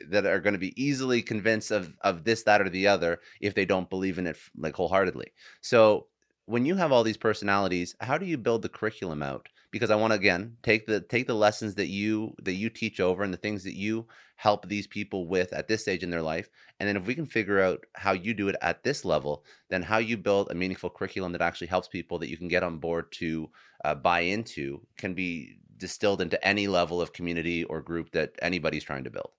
[0.09, 3.65] that are gonna be easily convinced of of this, that, or the other if they
[3.65, 5.33] don't believe in it like wholeheartedly.
[5.61, 6.09] So
[6.47, 9.49] when you have all these personalities, how do you build the curriculum out?
[9.77, 12.99] Because I want to again take the take the lessons that you that you teach
[13.01, 16.23] over and the things that you help these people with at this stage in their
[16.23, 19.45] life, and then if we can figure out how you do it at this level,
[19.71, 22.63] then how you build a meaningful curriculum that actually helps people that you can get
[22.63, 23.51] on board to
[23.85, 28.85] uh, buy into can be distilled into any level of community or group that anybody's
[28.85, 29.31] trying to build.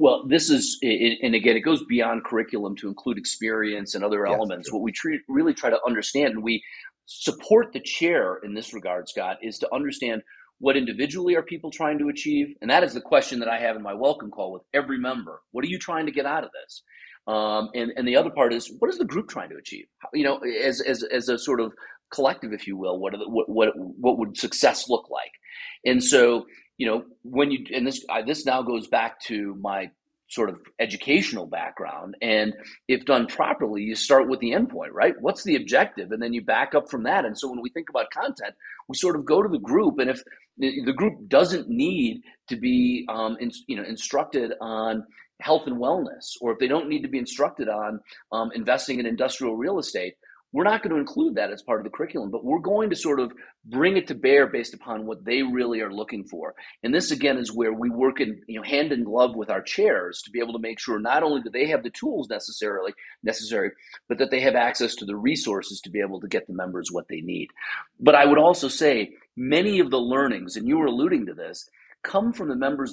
[0.00, 4.72] Well, this is, and again, it goes beyond curriculum to include experience and other elements.
[4.72, 6.62] What we treat, really try to understand, and we
[7.08, 10.22] support the chair in this regard, Scott, is to understand
[10.58, 13.76] what individually are people trying to achieve, and that is the question that I have
[13.76, 15.40] in my welcome call with every member.
[15.52, 16.82] What are you trying to get out of this?
[17.26, 19.86] Um, and and the other part is what is the group trying to achieve?
[20.12, 21.72] You know, as as as a sort of
[22.12, 25.32] collective, if you will, what the, what what what would success look like?
[25.84, 29.90] And so you know, when you and this I, this now goes back to my
[30.28, 32.54] sort of educational background, and
[32.86, 35.14] if done properly, you start with the endpoint, right?
[35.20, 37.24] What's the objective, and then you back up from that.
[37.24, 38.54] And so when we think about content,
[38.88, 40.22] we sort of go to the group, and if
[40.58, 45.04] the group doesn't need to be, um, in, you know, instructed on
[45.40, 48.00] health and wellness, or if they don't need to be instructed on
[48.32, 50.14] um, investing in industrial real estate,
[50.52, 52.96] we're not going to include that as part of the curriculum, but we're going to
[52.96, 53.32] sort of
[53.66, 56.54] bring it to bear based upon what they really are looking for.
[56.82, 59.60] And this again is where we work in you know hand in glove with our
[59.60, 62.92] chairs to be able to make sure not only that they have the tools necessarily
[63.22, 63.70] necessary,
[64.08, 66.90] but that they have access to the resources to be able to get the members
[66.90, 67.48] what they need.
[68.00, 71.68] But I would also say many of the learnings, and you were alluding to this,
[72.02, 72.92] come from the members.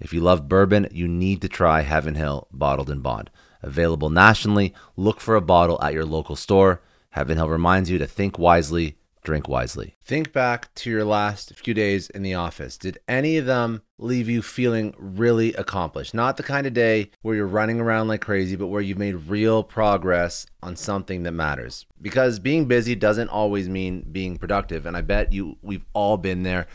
[0.00, 3.30] If you love bourbon, you need to try Heaven Hill Bottled in Bond.
[3.62, 6.82] Available nationally, look for a bottle at your local store.
[7.10, 9.96] Heaven Hill reminds you to think wisely, drink wisely.
[10.02, 12.76] Think back to your last few days in the office.
[12.76, 16.12] Did any of them leave you feeling really accomplished?
[16.12, 19.14] Not the kind of day where you're running around like crazy, but where you've made
[19.14, 21.86] real progress on something that matters.
[22.02, 26.42] Because being busy doesn't always mean being productive, and I bet you we've all been
[26.42, 26.66] there.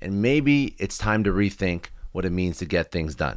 [0.00, 1.86] And maybe it's time to rethink
[2.16, 3.36] what it means to get things done.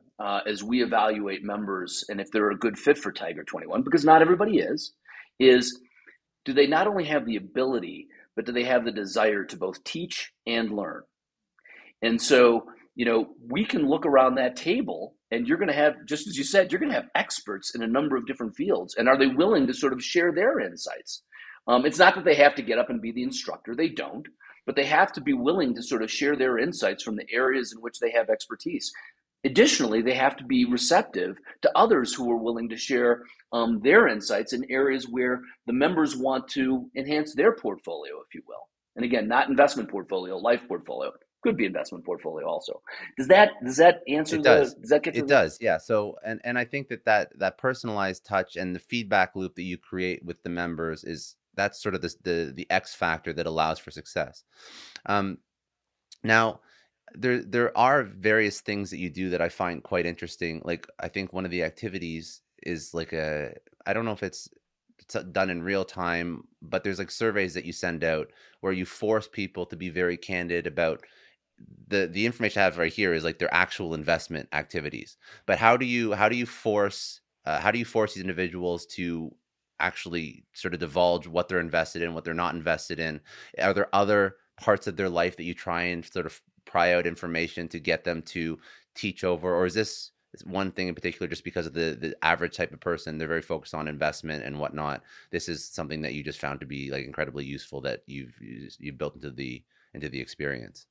[0.21, 4.05] uh, as we evaluate members and if they're a good fit for Tiger 21, because
[4.05, 4.93] not everybody is,
[5.39, 5.79] is
[6.45, 9.83] do they not only have the ability, but do they have the desire to both
[9.83, 11.01] teach and learn?
[12.03, 12.65] And so,
[12.95, 16.37] you know, we can look around that table and you're going to have, just as
[16.37, 18.95] you said, you're going to have experts in a number of different fields.
[18.95, 21.23] And are they willing to sort of share their insights?
[21.67, 24.27] Um, it's not that they have to get up and be the instructor, they don't,
[24.65, 27.73] but they have to be willing to sort of share their insights from the areas
[27.73, 28.91] in which they have expertise.
[29.43, 34.07] Additionally, they have to be receptive to others who are willing to share um, their
[34.07, 38.69] insights in areas where the members want to enhance their portfolio, if you will.
[38.95, 41.11] And again, not investment portfolio, life portfolio.
[41.43, 42.81] Could be investment portfolio also.
[43.17, 44.35] Does that does that answer?
[44.35, 44.75] It does.
[44.75, 45.15] The, does that get?
[45.15, 45.57] it the, does.
[45.59, 45.79] Yeah.
[45.79, 49.63] So and and I think that that that personalized touch and the feedback loop that
[49.63, 53.47] you create with the members is that's sort of the the, the X factor that
[53.47, 54.43] allows for success.
[55.07, 55.39] Um,
[56.23, 56.59] now
[57.13, 60.61] there there are various things that you do that I find quite interesting.
[60.63, 63.53] Like I think one of the activities is like a
[63.85, 64.49] I don't know if it's
[65.31, 68.31] done in real time, but there's like surveys that you send out
[68.61, 71.03] where you force people to be very candid about
[71.87, 75.17] the the information I have right here is like their actual investment activities.
[75.45, 78.85] But how do you how do you force uh, how do you force these individuals
[78.85, 79.33] to
[79.79, 83.19] actually sort of divulge what they're invested in, what they're not invested in?
[83.59, 86.39] Are there other parts of their life that you try and sort of
[86.71, 88.59] pry out information to get them to
[88.95, 90.11] teach over, or is this
[90.45, 93.41] one thing in particular just because of the the average type of person they're very
[93.41, 97.03] focused on investment and whatnot this is something that you just found to be like
[97.03, 99.61] incredibly useful that you've you've built into the
[99.93, 100.85] into the experience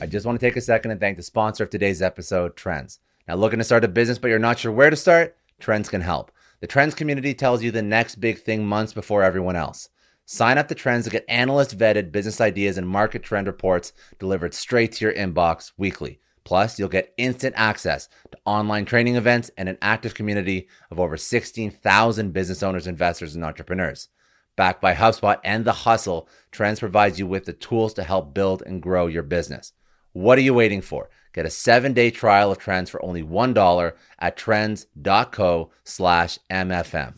[0.00, 3.00] I just want to take a second and thank the sponsor of today's episode, Trends.
[3.26, 5.36] Now, looking to start a business, but you're not sure where to start?
[5.58, 6.30] Trends can help.
[6.60, 9.88] The Trends community tells you the next big thing months before everyone else.
[10.26, 14.54] Sign up to Trends to get analyst vetted business ideas and market trend reports delivered
[14.54, 16.18] straight to your inbox weekly.
[16.44, 21.18] Plus, you'll get instant access to online training events and an active community of over
[21.18, 24.08] 16,000 business owners, investors, and entrepreneurs.
[24.56, 28.62] Backed by HubSpot and The Hustle, Trends provides you with the tools to help build
[28.64, 29.72] and grow your business.
[30.12, 31.10] What are you waiting for?
[31.34, 37.14] Get a seven-day trial of Trends for only $1 at trends.co slash MFM.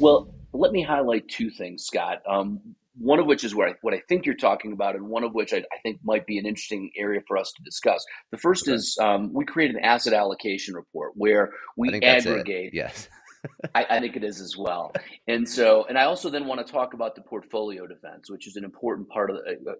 [0.00, 2.22] Well, let me highlight two things, Scott.
[2.28, 2.60] Um,
[2.96, 5.34] one of which is what I, what I think you're talking about, and one of
[5.34, 8.04] which I, I, think might be an interesting area for us to discuss.
[8.30, 8.76] The first okay.
[8.76, 12.72] is um, we create an asset allocation report where we aggregate.
[12.72, 13.08] Yes.
[13.74, 14.92] I, I, think it is as well.
[15.26, 18.56] And so, and I also then want to talk about the portfolio defense, which is
[18.56, 19.74] an important part of the, uh,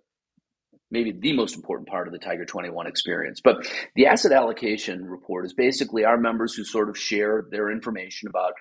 [0.91, 3.41] maybe the most important part of the Tiger 21 experience.
[3.43, 8.29] But the asset allocation report is basically our members who sort of share their information
[8.29, 8.53] about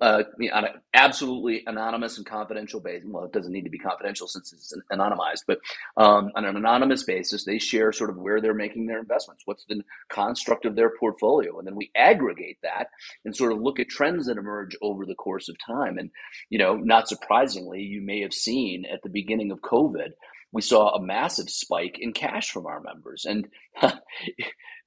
[0.00, 0.22] uh,
[0.52, 3.08] on an absolutely anonymous and confidential basis.
[3.08, 5.58] Well, it doesn't need to be confidential since it's anonymized, but
[5.96, 9.64] um, on an anonymous basis, they share sort of where they're making their investments, what's
[9.64, 12.88] the construct of their portfolio, and then we aggregate that
[13.24, 15.98] and sort of look at trends that emerge over the course of time.
[15.98, 16.10] And
[16.50, 20.10] you know, not surprisingly, you may have seen at the beginning of COVID
[20.52, 23.24] we saw a massive spike in cash from our members.
[23.24, 23.48] And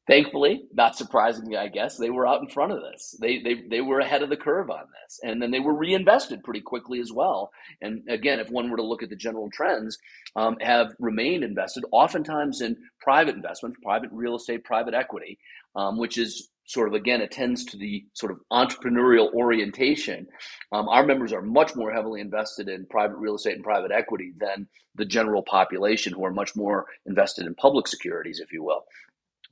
[0.08, 3.16] thankfully, not surprisingly, I guess, they were out in front of this.
[3.22, 5.20] They, they, they were ahead of the curve on this.
[5.24, 7.52] And then they were reinvested pretty quickly as well.
[7.82, 9.98] And again, if one were to look at the general trends,
[10.36, 15.40] um, have remained invested oftentimes in private investment, private real estate, private equity,
[15.76, 20.26] um, which is sort of again attends to the sort of entrepreneurial orientation.
[20.72, 24.34] Um, our members are much more heavily invested in private real estate and private equity
[24.38, 28.86] than the general population, who are much more invested in public securities, if you will.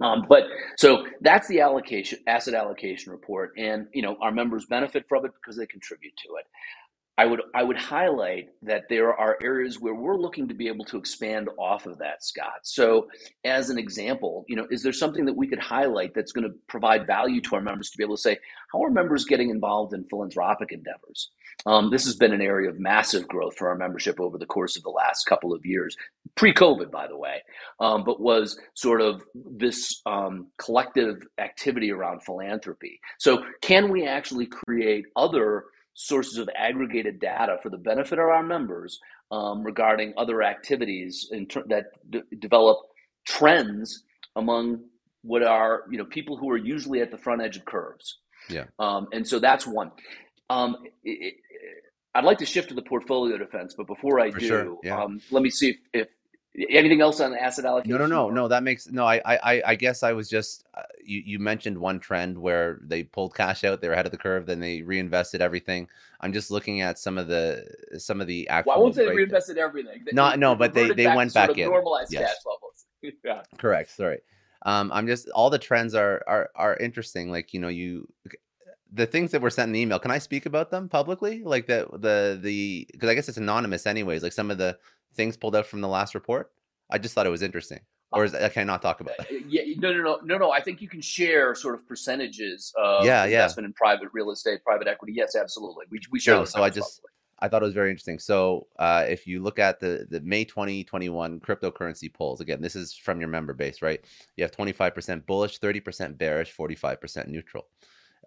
[0.01, 0.43] Um, but
[0.77, 5.33] so that's the allocation asset allocation report, and you know our members benefit from it
[5.35, 6.45] because they contribute to it.
[7.17, 10.85] I would I would highlight that there are areas where we're looking to be able
[10.87, 12.61] to expand off of that, Scott.
[12.63, 13.07] So,
[13.45, 16.55] as an example, you know, is there something that we could highlight that's going to
[16.67, 18.37] provide value to our members to be able to say
[18.73, 21.31] how are members getting involved in philanthropic endeavors?
[21.65, 24.75] Um, this has been an area of massive growth for our membership over the course
[24.77, 25.95] of the last couple of years,
[26.35, 27.41] pre-COVID, by the way,
[27.79, 32.99] um, but was sort of this um, collective activity around philanthropy.
[33.19, 38.43] So, can we actually create other sources of aggregated data for the benefit of our
[38.43, 38.99] members
[39.31, 42.77] um, regarding other activities ter- that d- develop
[43.25, 44.03] trends
[44.35, 44.83] among
[45.23, 48.19] what are you know people who are usually at the front edge of curves.
[48.49, 48.65] Yeah.
[48.79, 49.91] Um, and so that's one.
[50.51, 51.33] Um, it, it,
[52.13, 54.77] I'd like to shift to the portfolio defense, but before I for do, sure.
[54.83, 55.01] yeah.
[55.01, 56.07] Um, let me see if, if
[56.69, 57.97] Anything else on asset allocation?
[57.97, 58.47] No, no, no, no.
[58.49, 59.05] That makes no.
[59.05, 61.21] I, I, I guess I was just uh, you.
[61.25, 64.47] You mentioned one trend where they pulled cash out, they were ahead of the curve,
[64.47, 65.87] then they reinvested everything.
[66.19, 67.65] I'm just looking at some of the
[67.97, 68.71] some of the actual.
[68.71, 70.03] Well, I won't say they reinvested everything.
[70.11, 71.69] No, no, but they they went back in.
[71.69, 72.33] Normalized yes.
[72.33, 73.15] cash levels.
[73.23, 73.43] yeah.
[73.57, 73.89] Correct.
[73.95, 74.19] Sorry.
[74.65, 77.31] Um, I'm just all the trends are are are interesting.
[77.31, 78.09] Like you know you
[78.93, 81.65] the things that were sent in the email can i speak about them publicly like
[81.67, 84.77] the the the because i guess it's anonymous anyways like some of the
[85.15, 86.51] things pulled out from the last report?
[86.89, 87.79] I just thought it was interesting.
[88.13, 89.31] Or is, can I not talk about that?
[89.31, 90.51] Uh, yeah, no, no, no, no, no.
[90.51, 93.69] I think you can share sort of percentages of yeah, investment yeah.
[93.69, 95.13] in private real estate, private equity.
[95.15, 95.85] Yes, absolutely.
[95.89, 96.35] We we share.
[96.35, 96.99] No, so I just
[97.39, 98.19] I thought it was very interesting.
[98.19, 102.93] So uh, if you look at the the May 2021 cryptocurrency polls, again, this is
[102.93, 104.03] from your member base, right?
[104.35, 107.67] You have 25% bullish, 30% bearish, 45% neutral.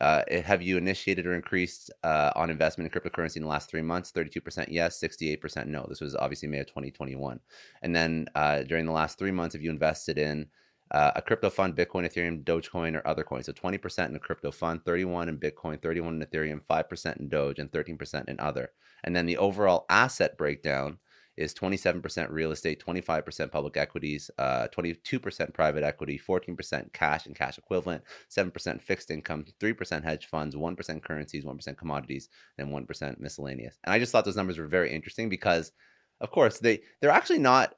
[0.00, 3.82] Uh, have you initiated or increased uh, on investment in cryptocurrency in the last three
[3.82, 4.10] months?
[4.10, 5.86] 32% yes, 68% no.
[5.88, 7.38] This was obviously May of 2021.
[7.82, 10.48] And then uh, during the last three months, have you invested in
[10.90, 13.46] uh, a crypto fund, Bitcoin, Ethereum, Dogecoin, or other coins?
[13.46, 17.60] So 20% in a crypto fund, 31 in Bitcoin, 31 in Ethereum, 5% in Doge,
[17.60, 18.70] and 13% in other.
[19.04, 20.98] And then the overall asset breakdown
[21.36, 27.58] is 27% real estate, 25% public equities, uh, 22% private equity, 14% cash and cash
[27.58, 32.28] equivalent, 7% fixed income, 3% hedge funds, 1% currencies, 1% commodities,
[32.58, 33.78] and 1% miscellaneous.
[33.84, 35.72] And I just thought those numbers were very interesting because,
[36.20, 37.74] of course, they they're actually not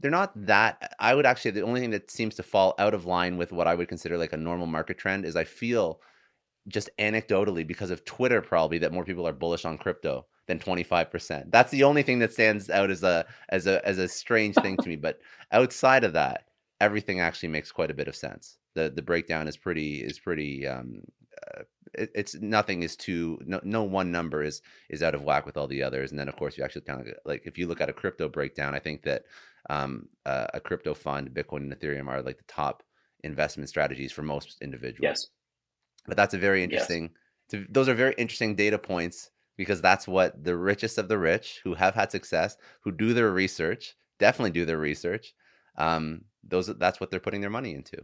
[0.00, 3.06] they're not that I would actually the only thing that seems to fall out of
[3.06, 6.00] line with what I would consider like a normal market trend is I feel
[6.68, 11.50] just anecdotally because of Twitter probably that more people are bullish on crypto than 25%.
[11.50, 14.76] That's the only thing that stands out as a as a as a strange thing
[14.76, 15.20] to me, but
[15.52, 16.48] outside of that,
[16.80, 18.58] everything actually makes quite a bit of sense.
[18.74, 21.02] The the breakdown is pretty is pretty um
[21.56, 21.62] uh,
[21.94, 25.56] it, it's nothing is too no, no one number is is out of whack with
[25.56, 27.80] all the others and then of course you actually kind of like if you look
[27.80, 29.24] at a crypto breakdown i think that
[29.70, 32.82] um, uh, a crypto fund, Bitcoin and Ethereum are like the top
[33.24, 35.02] investment strategies for most individuals.
[35.02, 35.26] Yes.
[36.06, 37.10] But that's a very interesting.
[37.52, 37.64] Yes.
[37.70, 41.74] those are very interesting data points because that's what the richest of the rich who
[41.74, 45.34] have had success, who do their research, definitely do their research.
[45.76, 48.02] Um, those that's what they're putting their money into.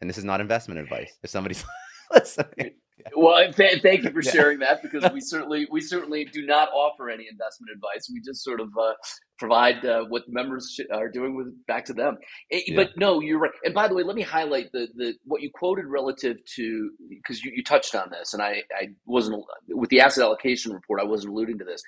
[0.00, 1.12] And this is not investment advice.
[1.22, 1.64] If somebody's
[2.12, 2.72] listening.
[3.16, 7.08] Well, th- thank you for sharing that because we certainly we certainly do not offer
[7.08, 8.10] any investment advice.
[8.12, 8.92] We just sort of uh,
[9.40, 12.18] provide uh, what the members are doing with back to them.
[12.50, 12.76] It, yeah.
[12.76, 13.50] But no, you're right.
[13.64, 17.42] And by the way, let me highlight the the what you quoted relative to because
[17.42, 21.00] you, you touched on this, and I I wasn't with the asset allocation report.
[21.00, 21.82] I wasn't alluding to this.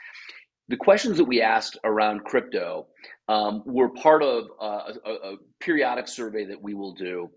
[0.69, 2.87] The questions that we asked around crypto
[3.29, 7.31] um, were part of uh, a, a periodic survey that we will do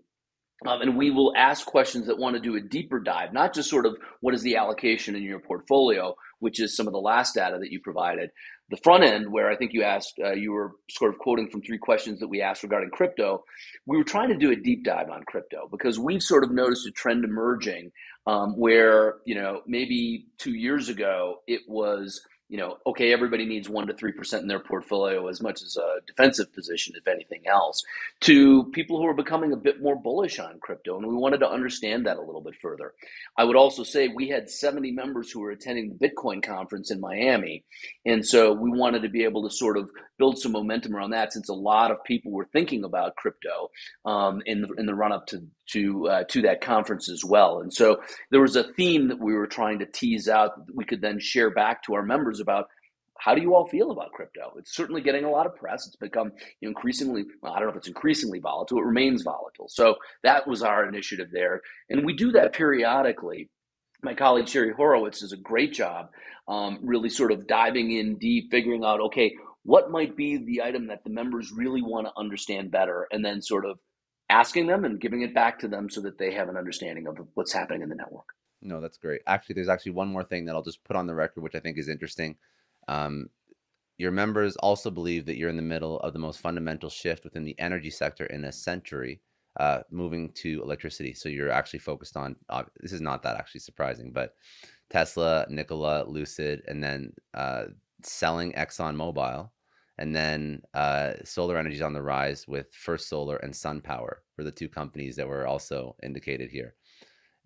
[0.64, 3.68] um, and we will ask questions that want to do a deeper dive, not just
[3.68, 7.34] sort of what is the allocation in your portfolio, which is some of the last
[7.34, 8.30] data that you provided.
[8.68, 11.62] The front end, where I think you asked, uh, you were sort of quoting from
[11.62, 13.44] three questions that we asked regarding crypto.
[13.86, 16.86] We were trying to do a deep dive on crypto because we've sort of noticed
[16.86, 17.92] a trend emerging
[18.26, 23.68] um, where, you know, maybe two years ago it was you know, okay, everybody needs
[23.68, 27.42] one to three percent in their portfolio as much as a defensive position, if anything
[27.46, 27.82] else,
[28.20, 31.50] to people who are becoming a bit more bullish on crypto, and we wanted to
[31.50, 32.92] understand that a little bit further.
[33.36, 37.00] I would also say we had 70 members who were attending the Bitcoin conference in
[37.00, 37.64] Miami,
[38.04, 41.32] and so we wanted to be able to sort of build some momentum around that,
[41.32, 43.70] since a lot of people were thinking about crypto
[44.04, 45.42] um, in the in the run up to
[45.72, 47.60] to uh, to that conference as well.
[47.60, 48.00] And so
[48.30, 51.18] there was a theme that we were trying to tease out that we could then
[51.18, 52.68] share back to our members about
[53.18, 54.52] how do you all feel about crypto?
[54.58, 55.86] It's certainly getting a lot of press.
[55.86, 59.68] It's become increasingly, well, I don't know if it's increasingly volatile, it remains volatile.
[59.68, 61.62] So that was our initiative there.
[61.88, 63.48] And we do that periodically.
[64.02, 66.10] My colleague Sherry Horowitz does a great job
[66.46, 70.86] um, really sort of diving in deep, figuring out, okay, what might be the item
[70.86, 73.78] that the members really want to understand better, and then sort of
[74.36, 77.16] asking them and giving it back to them so that they have an understanding of
[77.34, 78.28] what's happening in the network.
[78.60, 79.22] No, that's great.
[79.26, 81.60] Actually, there's actually one more thing that I'll just put on the record, which I
[81.60, 82.36] think is interesting.
[82.86, 83.30] Um,
[83.96, 87.44] your members also believe that you're in the middle of the most fundamental shift within
[87.44, 89.22] the energy sector in a century,
[89.58, 91.14] uh, moving to electricity.
[91.14, 94.34] So you're actually focused on uh, this is not that actually surprising, but
[94.90, 97.64] Tesla, Nikola, Lucid, and then uh,
[98.02, 99.48] selling Exxon Mobil
[99.98, 104.44] and then uh, solar energy is on the rise with First Solar and SunPower for
[104.44, 106.74] the two companies that were also indicated here,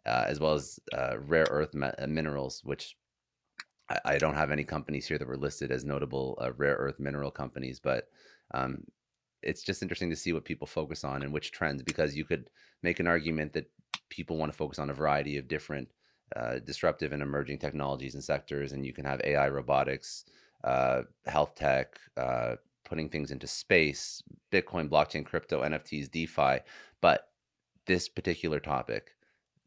[0.05, 2.96] uh, as well as uh, rare earth uh, minerals, which
[3.88, 6.98] I, I, don't have any companies here that were listed as notable uh, rare earth
[6.98, 8.09] mineral companies, but
[8.53, 8.82] um,
[9.42, 12.51] it's just interesting to see what people focus on and which trends, because you could
[12.82, 13.70] make an argument that
[14.09, 15.88] people want to focus on a variety of different
[16.34, 20.24] uh, disruptive and emerging technologies and sectors, and you can have AI, robotics
[20.64, 26.58] uh, health tech, uh, putting things into space, Bitcoin, blockchain, crypto, NFTs, DeFi.
[27.00, 27.28] But
[27.86, 29.16] this particular topic,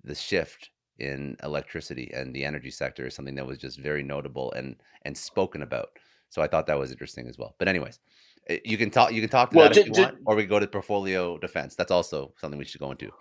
[0.03, 0.69] the shift
[0.99, 5.17] in electricity and the energy sector is something that was just very notable and and
[5.17, 5.89] spoken about.
[6.29, 7.55] So I thought that was interesting as well.
[7.57, 7.99] But anyways,
[8.47, 10.45] eh, you can talk you can talk to well, that if you want, or we
[10.45, 11.75] go to portfolio defense.
[11.75, 13.11] That's also something we should go into.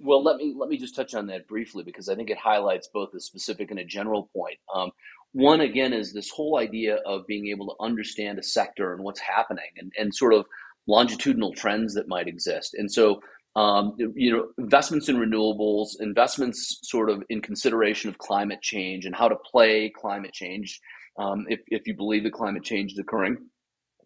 [0.00, 2.88] Well, let me let me just touch on that briefly because I think it highlights
[2.88, 4.58] both a specific and a general point.
[4.74, 4.90] Um,
[5.34, 9.20] one, again, is this whole idea of being able to understand a sector and what's
[9.20, 10.46] happening and, and sort of
[10.86, 12.74] longitudinal trends that might exist.
[12.74, 13.20] And so,
[13.56, 19.14] um, you know, investments in renewables, investments sort of in consideration of climate change and
[19.14, 20.80] how to play climate change,
[21.18, 23.36] um, if, if you believe that climate change is occurring,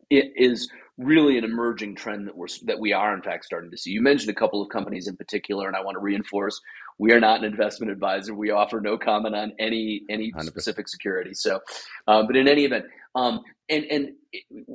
[0.09, 3.76] it is really an emerging trend that we're that we are in fact starting to
[3.76, 3.91] see.
[3.91, 6.59] You mentioned a couple of companies in particular, and I want to reinforce
[6.99, 8.34] we are not an investment advisor.
[8.34, 10.44] We offer no comment on any any 100%.
[10.44, 11.32] specific security.
[11.34, 11.61] So,
[12.07, 14.09] um, but in any event, um, and and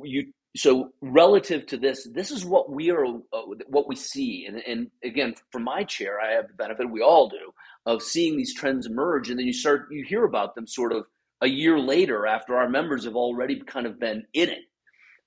[0.02, 4.58] you so relative to this, this is what we are uh, what we see, and
[4.66, 7.52] and again, from my chair, I have the benefit we all do
[7.86, 11.06] of seeing these trends emerge, and then you start you hear about them sort of
[11.42, 14.64] a year later after our members have already kind of been in it.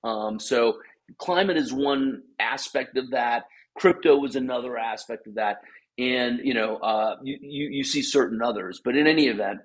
[0.03, 0.77] Um, so
[1.17, 3.43] climate is one aspect of that.
[3.77, 5.57] Crypto is another aspect of that
[5.97, 8.81] and you know uh, you, you, you see certain others.
[8.83, 9.59] But in any event,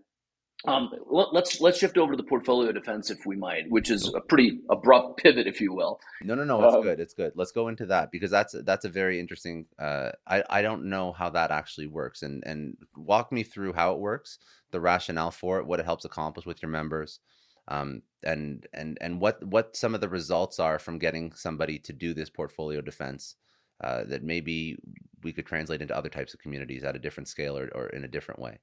[0.64, 4.20] um, let's let's shift over to the portfolio defense if we might, which is a
[4.20, 5.98] pretty abrupt pivot, if you will.
[6.22, 7.00] No, no, no, it's um, good.
[7.00, 7.32] It's good.
[7.34, 9.66] Let's go into that because that's that's a very interesting.
[9.78, 13.92] Uh, I I don't know how that actually works, and and walk me through how
[13.94, 14.38] it works,
[14.70, 17.18] the rationale for it, what it helps accomplish with your members,
[17.66, 21.92] um, and and and what what some of the results are from getting somebody to
[21.92, 23.34] do this portfolio defense
[23.82, 24.76] uh, that maybe
[25.22, 28.04] we could translate into other types of communities at a different scale or, or in
[28.04, 28.58] a different way.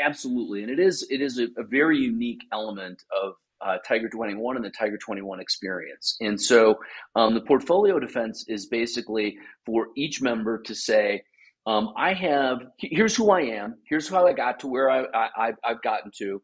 [0.00, 4.56] Absolutely, and it is it is a, a very unique element of uh, Tiger 21
[4.56, 6.16] and the Tiger 21 experience.
[6.20, 6.78] And so
[7.16, 9.36] um, the portfolio defense is basically
[9.66, 11.22] for each member to say,
[11.66, 15.52] um, I have, here's who I am, here's how I got to where I, I,
[15.64, 16.40] I've gotten to,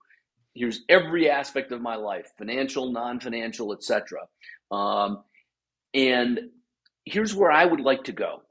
[0.55, 4.21] here's every aspect of my life financial, non financial, etc.
[4.71, 5.23] Um,
[5.95, 6.41] and
[7.05, 8.43] here's where I would like to go.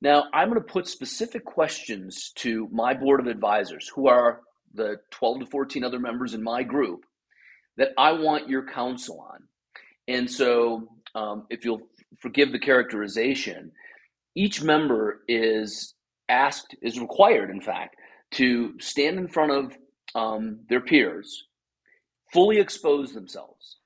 [0.00, 4.40] Now, I'm going to put specific questions to my board of advisors, who are
[4.74, 7.04] the 12 to 14 other members in my group,
[7.76, 9.42] that I want your counsel on.
[10.06, 13.72] And so, um, if you'll forgive the characterization,
[14.34, 15.94] each member is
[16.28, 17.96] asked, is required, in fact,
[18.32, 19.76] to stand in front of
[20.14, 21.44] um, their peers,
[22.32, 23.78] fully expose themselves.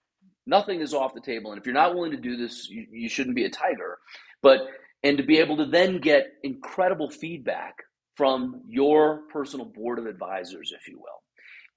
[0.47, 1.53] Nothing is off the table.
[1.53, 3.99] And if you're not willing to do this, you, you shouldn't be a tiger.
[4.43, 4.67] But
[5.03, 7.75] and to be able to then get incredible feedback
[8.17, 11.23] from your personal board of advisors, if you will,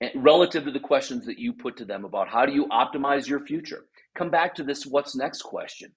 [0.01, 3.27] and relative to the questions that you put to them about how do you optimize
[3.27, 3.85] your future.
[4.15, 5.91] Come back to this what's next question.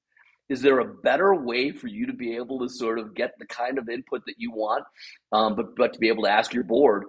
[0.49, 3.47] Is there a better way for you to be able to sort of get the
[3.47, 4.85] kind of input that you want,
[5.33, 7.05] um, but but to be able to ask your board,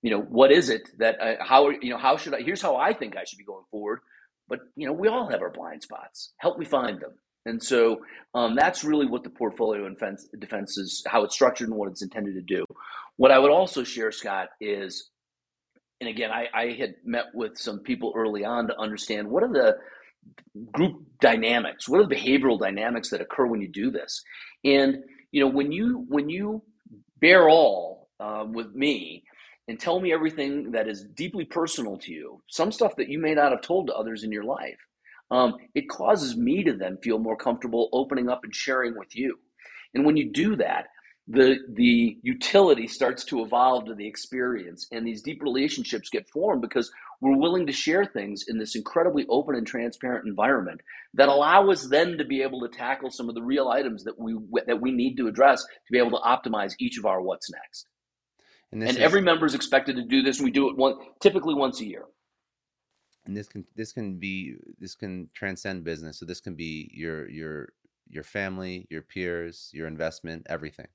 [0.00, 2.40] you know, what is it that uh, how you know how should I?
[2.40, 4.00] Here's how I think I should be going forward.
[4.48, 6.32] But you know, we all have our blind spots.
[6.38, 7.12] Help me find them.
[7.46, 8.02] And so
[8.34, 12.02] um, that's really what the portfolio defense, defense is, how it's structured and what it's
[12.02, 12.64] intended to do.
[13.16, 15.10] What I would also share, Scott, is,
[16.00, 19.52] and again, I, I had met with some people early on to understand what are
[19.52, 19.76] the
[20.72, 24.22] group dynamics, what are the behavioral dynamics that occur when you do this.
[24.64, 24.98] And
[25.32, 26.62] you know, when you when you
[27.20, 29.24] bear all um, with me
[29.68, 33.34] and tell me everything that is deeply personal to you, some stuff that you may
[33.34, 34.78] not have told to others in your life
[35.30, 39.38] um, it causes me to then feel more comfortable opening up and sharing with you.
[39.94, 40.86] And when you do that,
[41.30, 46.62] the the utility starts to evolve to the experience, and these deep relationships get formed
[46.62, 46.90] because
[47.20, 50.80] we're willing to share things in this incredibly open and transparent environment
[51.14, 54.18] that allow us then to be able to tackle some of the real items that
[54.18, 57.50] we that we need to address to be able to optimize each of our what's
[57.50, 57.86] next.
[58.72, 60.38] And, and is, every member is expected to do this.
[60.38, 62.04] And we do it one typically once a year.
[63.24, 66.18] And this can this can be this can transcend business.
[66.18, 67.68] So this can be your your
[68.08, 70.86] your family your peers your investment everything.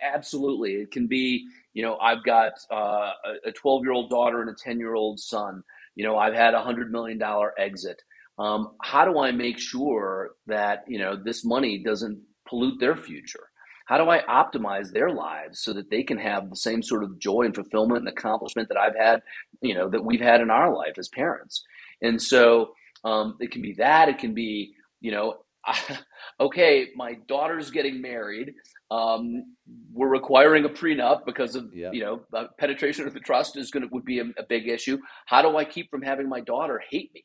[0.00, 0.74] Absolutely.
[0.74, 3.12] It can be you know i've got uh,
[3.44, 5.62] a 12 year old daughter and a 10 year old son.
[5.94, 8.02] You know i've had a hundred million dollar exit.
[8.38, 13.48] Um, how do i make sure that you know this money doesn't pollute their future
[13.86, 17.18] how do I optimize their lives so that they can have the same sort of
[17.18, 19.22] joy and fulfillment and accomplishment that I've had,
[19.62, 21.64] you know, that we've had in our life as parents?
[22.02, 22.72] And so
[23.04, 24.08] um, it can be that.
[24.08, 25.36] It can be, you know,
[26.40, 28.54] okay, my daughter's getting married.
[28.90, 29.54] Um,
[29.92, 31.92] we're requiring a prenup because of yep.
[31.92, 34.68] you know uh, penetration of the trust is going to would be a, a, big
[34.68, 34.98] issue.
[35.26, 37.24] How do I keep from having my daughter hate me?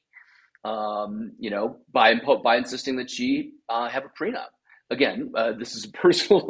[0.63, 4.49] Um, you know, by by insisting that she uh, have a prenup
[4.91, 6.45] again, uh, this is personal.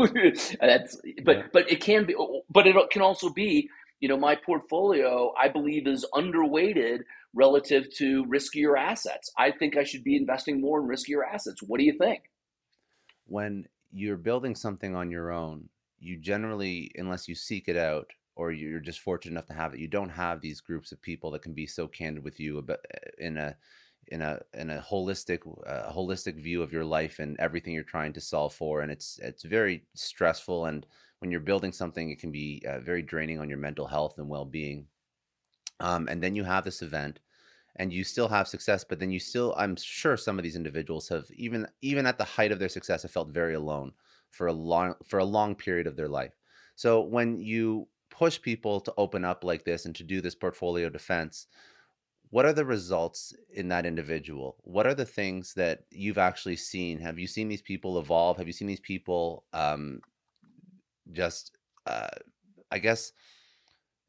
[0.59, 1.43] that's but yeah.
[1.53, 2.15] but it can be,
[2.49, 3.69] but it can also be.
[4.01, 7.01] You know, my portfolio, I believe, is underweighted
[7.35, 9.31] relative to riskier assets.
[9.37, 11.61] I think I should be investing more in riskier assets.
[11.61, 12.23] What do you think?
[13.27, 15.69] When you're building something on your own,
[15.99, 19.79] you generally, unless you seek it out or you're just fortunate enough to have it,
[19.79, 22.79] you don't have these groups of people that can be so candid with you about
[23.19, 23.55] in a
[24.07, 28.13] in a in a holistic uh, holistic view of your life and everything you're trying
[28.13, 30.85] to solve for and it's it's very stressful and
[31.19, 34.27] when you're building something it can be uh, very draining on your mental health and
[34.27, 34.85] well-being.
[35.79, 37.19] Um, and then you have this event
[37.77, 41.07] and you still have success but then you still i'm sure some of these individuals
[41.07, 43.93] have even even at the height of their success have felt very alone
[44.31, 46.33] for a long for a long period of their life.
[46.75, 50.89] So when you push people to open up like this and to do this portfolio
[50.89, 51.47] defense
[52.31, 54.57] what are the results in that individual?
[54.63, 56.99] What are the things that you've actually seen?
[56.99, 58.37] Have you seen these people evolve?
[58.37, 60.01] Have you seen these people um,
[61.11, 61.57] just
[61.87, 62.07] uh,
[62.71, 63.11] i guess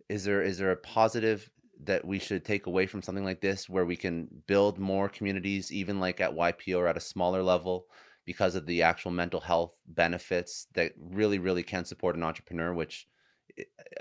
[0.08, 1.50] is there is there a positive
[1.84, 5.72] that we should take away from something like this where we can build more communities
[5.72, 7.86] even like at ypo or at a smaller level
[8.24, 13.08] because of the actual mental health benefits that really really can support an entrepreneur which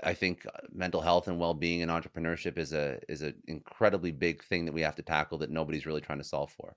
[0.02, 4.42] I think uh, mental health and well-being and entrepreneurship is a is an incredibly big
[4.44, 6.76] thing that we have to tackle that nobody's really trying to solve for.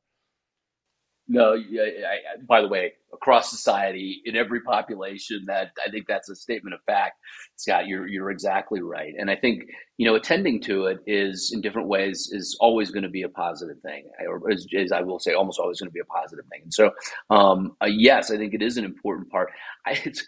[1.28, 6.36] No, I, by the way, across society, in every population, that I think that's a
[6.36, 7.19] statement of fact,
[7.55, 7.88] Scott.
[7.88, 9.63] You're you're exactly right, and I think
[9.97, 13.30] you know attending to it is in different ways is always going to be a
[13.30, 16.45] positive thing, or as, as I will say, almost always going to be a positive
[16.45, 16.61] thing.
[16.63, 16.91] And so,
[17.32, 19.49] um, uh, yes, I think it is an important part.
[19.88, 20.23] I, it's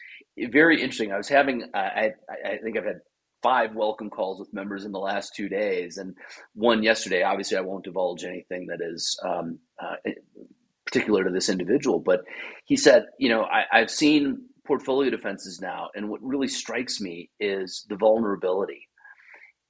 [0.52, 1.12] very interesting.
[1.12, 2.12] I was having, uh, I,
[2.46, 3.00] I think I've had
[3.44, 6.16] five welcome calls with members in the last two days, and
[6.54, 7.24] one yesterday.
[7.24, 9.96] Obviously, I won't divulge anything that is um, uh,
[10.86, 12.22] particular to this individual, but
[12.66, 17.30] he said, you know, I, I've seen portfolio defenses now, and what really strikes me
[17.40, 18.88] is the vulnerability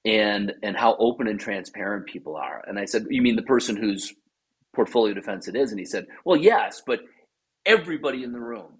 [0.06, 2.64] and and how open and transparent people are.
[2.68, 4.14] And I said, you mean the person whose
[4.76, 5.72] portfolio defense it is?
[5.72, 7.00] And he said, well, yes, but
[7.66, 8.78] everybody in the room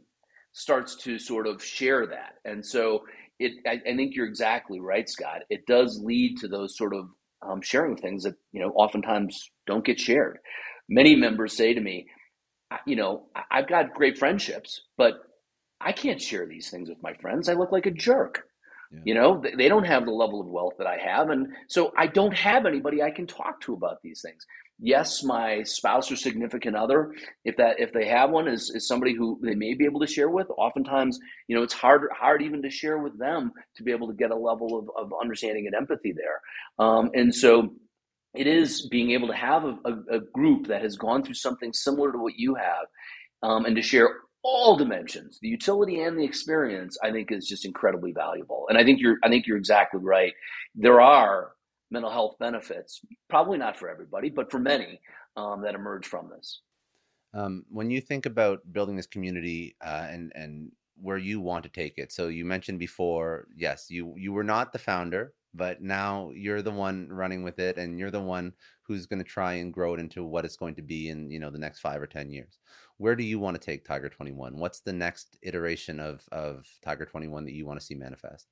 [0.58, 3.04] starts to sort of share that, and so
[3.40, 3.54] it.
[3.66, 5.42] I, I think you're exactly right, Scott.
[5.50, 7.10] It does lead to those sort of
[7.48, 10.40] um, sharing things that you know oftentimes don't get shared.
[10.90, 12.08] Many members say to me,
[12.86, 15.16] you know, I've got great friendships, but
[15.80, 17.50] I can't share these things with my friends.
[17.50, 18.44] I look like a jerk.
[18.92, 19.00] Yeah.
[19.06, 21.30] You know, they don't have the level of wealth that I have.
[21.30, 24.46] And so I don't have anybody I can talk to about these things.
[24.80, 27.14] Yes, my spouse or significant other,
[27.44, 30.08] if that if they have one, is, is somebody who they may be able to
[30.08, 30.48] share with.
[30.56, 34.14] Oftentimes, you know, it's hard hard even to share with them to be able to
[34.14, 36.42] get a level of, of understanding and empathy there.
[36.78, 37.74] Um, and so
[38.36, 41.74] it is being able to have a, a, a, group that has gone through something
[41.74, 42.86] similar to what you have
[43.42, 44.10] um, and to share
[44.44, 48.84] all dimensions the utility and the experience i think is just incredibly valuable and i
[48.84, 50.34] think you're i think you're exactly right
[50.76, 51.52] there are
[51.92, 55.00] mental health benefits probably not for everybody but for many
[55.36, 56.62] um, that emerge from this.
[57.34, 61.70] Um, when you think about building this community uh, and and where you want to
[61.70, 66.32] take it so you mentioned before yes you you were not the founder but now
[66.34, 69.74] you're the one running with it and you're the one who's going to try and
[69.74, 72.08] grow it into what it's going to be in you know the next five or
[72.08, 72.60] ten years.
[72.98, 77.06] Where do you want to take tiger 21 what's the next iteration of of tiger
[77.06, 78.48] 21 that you want to see manifest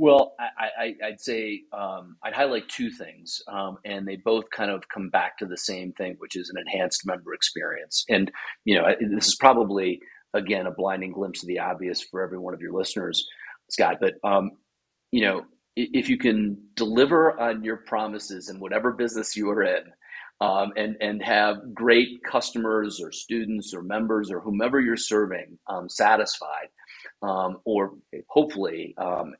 [0.00, 4.88] well I, would say um, i'd highlight two things um, and they both kind of
[4.88, 8.04] come back to the same thing which is an enhanced member experience.
[8.08, 8.30] And
[8.64, 10.00] you know this is probably
[10.34, 13.26] again a blinding glimpse of the obvious for every one of your listeners
[13.68, 14.52] scott but um,
[15.12, 15.44] you know,
[15.76, 19.84] if you can deliver on your promises in whatever business you are in,
[20.40, 25.88] um, and and have great customers or students or members or whomever you're serving um,
[25.88, 26.68] satisfied,
[27.22, 27.94] um, or
[28.28, 29.34] hopefully um,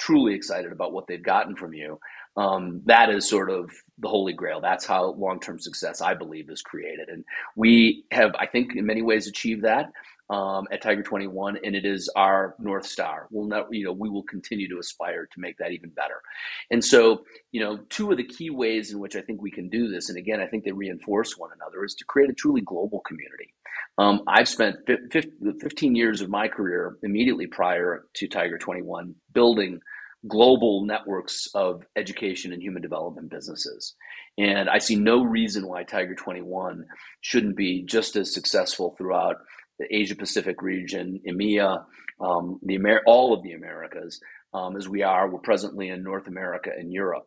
[0.00, 2.00] truly excited about what they've gotten from you.
[2.36, 4.60] Um, that is sort of the holy grail.
[4.60, 7.24] That's how long-term success, I believe, is created, and
[7.54, 9.92] we have, I think, in many ways achieved that
[10.30, 13.26] um, at Tiger 21, and it is our north star.
[13.30, 16.22] We'll not, you know, we will continue to aspire to make that even better.
[16.70, 19.68] And so, you know, two of the key ways in which I think we can
[19.68, 22.60] do this, and again, I think they reinforce one another, is to create a truly
[22.60, 23.52] global community.
[23.98, 29.80] Um, I've spent 15 years of my career immediately prior to Tiger 21 building
[30.28, 33.94] global networks of education and human development businesses.
[34.38, 36.84] And I see no reason why Tiger 21
[37.20, 39.36] shouldn't be just as successful throughout
[39.78, 41.84] the Asia Pacific region, EMEA,
[42.20, 44.20] um, the Amer- all of the Americas,
[44.52, 45.28] um, as we are.
[45.28, 47.24] We're presently in North America and Europe.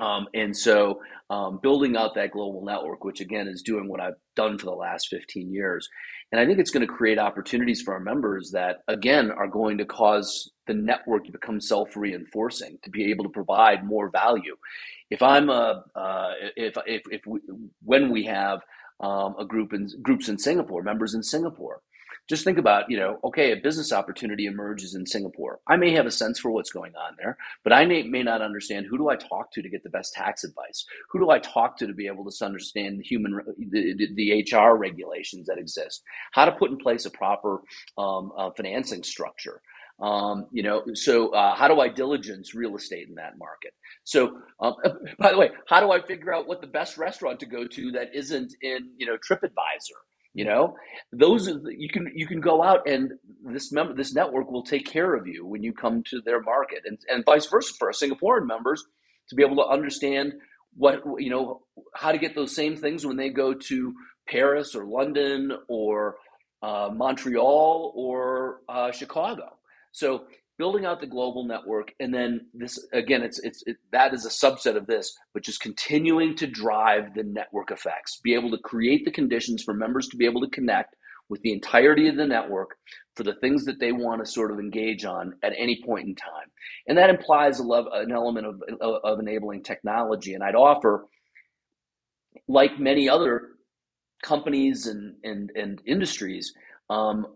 [0.00, 4.14] Um, and so, um, building out that global network, which again is doing what I've
[4.36, 5.88] done for the last 15 years.
[6.30, 9.78] And I think it's going to create opportunities for our members that, again, are going
[9.78, 14.56] to cause the network to become self reinforcing, to be able to provide more value.
[15.10, 17.40] If I'm a, uh, if, if, if we,
[17.82, 18.60] when we have
[19.00, 21.80] um, a group in groups in Singapore, members in Singapore.
[22.28, 25.60] Just think about, you know, okay, a business opportunity emerges in Singapore.
[25.66, 28.42] I may have a sense for what's going on there, but I may, may not
[28.42, 30.84] understand who do I talk to to get the best tax advice?
[31.10, 34.76] Who do I talk to to be able to understand the human, the, the HR
[34.76, 36.02] regulations that exist?
[36.32, 37.62] How to put in place a proper
[37.96, 39.62] um, uh, financing structure?
[40.00, 43.72] Um, you know, so uh, how do I diligence real estate in that market?
[44.04, 44.74] So, um,
[45.18, 47.92] by the way, how do I figure out what the best restaurant to go to
[47.92, 49.98] that isn't in you know TripAdvisor?
[50.38, 50.76] You know,
[51.10, 53.10] those you can you can go out and
[53.52, 56.82] this member this network will take care of you when you come to their market,
[56.84, 58.84] and and vice versa for our Singaporean members
[59.30, 60.34] to be able to understand
[60.76, 61.62] what you know
[61.92, 63.92] how to get those same things when they go to
[64.28, 66.18] Paris or London or
[66.62, 69.58] uh, Montreal or uh, Chicago.
[69.90, 70.26] So
[70.58, 74.28] building out the global network, and then this again, it's it's it, that is a
[74.28, 79.04] subset of this, but just continuing to drive the network effects, be able to create
[79.04, 80.96] the conditions for members to be able to connect
[81.28, 82.76] with the entirety of the network
[83.14, 86.14] for the things that they want to sort of engage on at any point in
[86.14, 86.48] time,
[86.88, 90.34] and that implies a love, an element of of enabling technology.
[90.34, 91.06] And I'd offer,
[92.48, 93.50] like many other
[94.22, 96.52] companies and and and industries.
[96.90, 97.26] Um,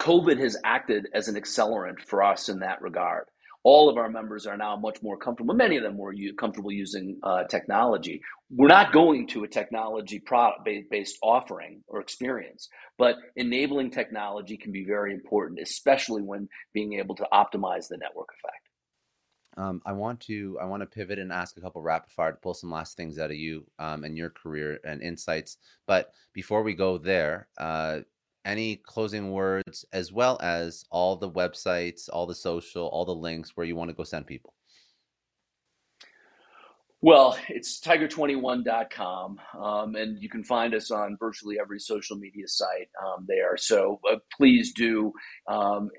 [0.00, 3.26] COVID has acted as an accelerant for us in that regard.
[3.62, 5.54] All of our members are now much more comfortable.
[5.54, 8.22] Many of them were comfortable using uh, technology.
[8.48, 14.72] We're not going to a technology product based offering or experience, but enabling technology can
[14.72, 18.70] be very important, especially when being able to optimize the network effect.
[19.58, 22.38] Um, I want to I want to pivot and ask a couple rapid fire to
[22.38, 25.58] pull some last things out of you um, and your career and insights.
[25.86, 28.00] But before we go there, uh,
[28.44, 33.56] any closing words as well as all the websites, all the social, all the links
[33.56, 34.54] where you want to go send people?
[37.02, 42.90] Well, it's tiger21.com, um, and you can find us on virtually every social media site
[43.02, 43.56] um, there.
[43.56, 45.14] So uh, please do,
[45.46, 45.90] um,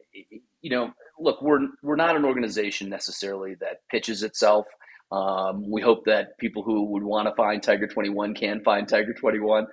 [0.61, 4.67] you know, look, we're we're not an organization necessarily that pitches itself.
[5.11, 9.13] Um, we hope that people who would want to find Tiger 21 can find Tiger
[9.13, 9.67] 21.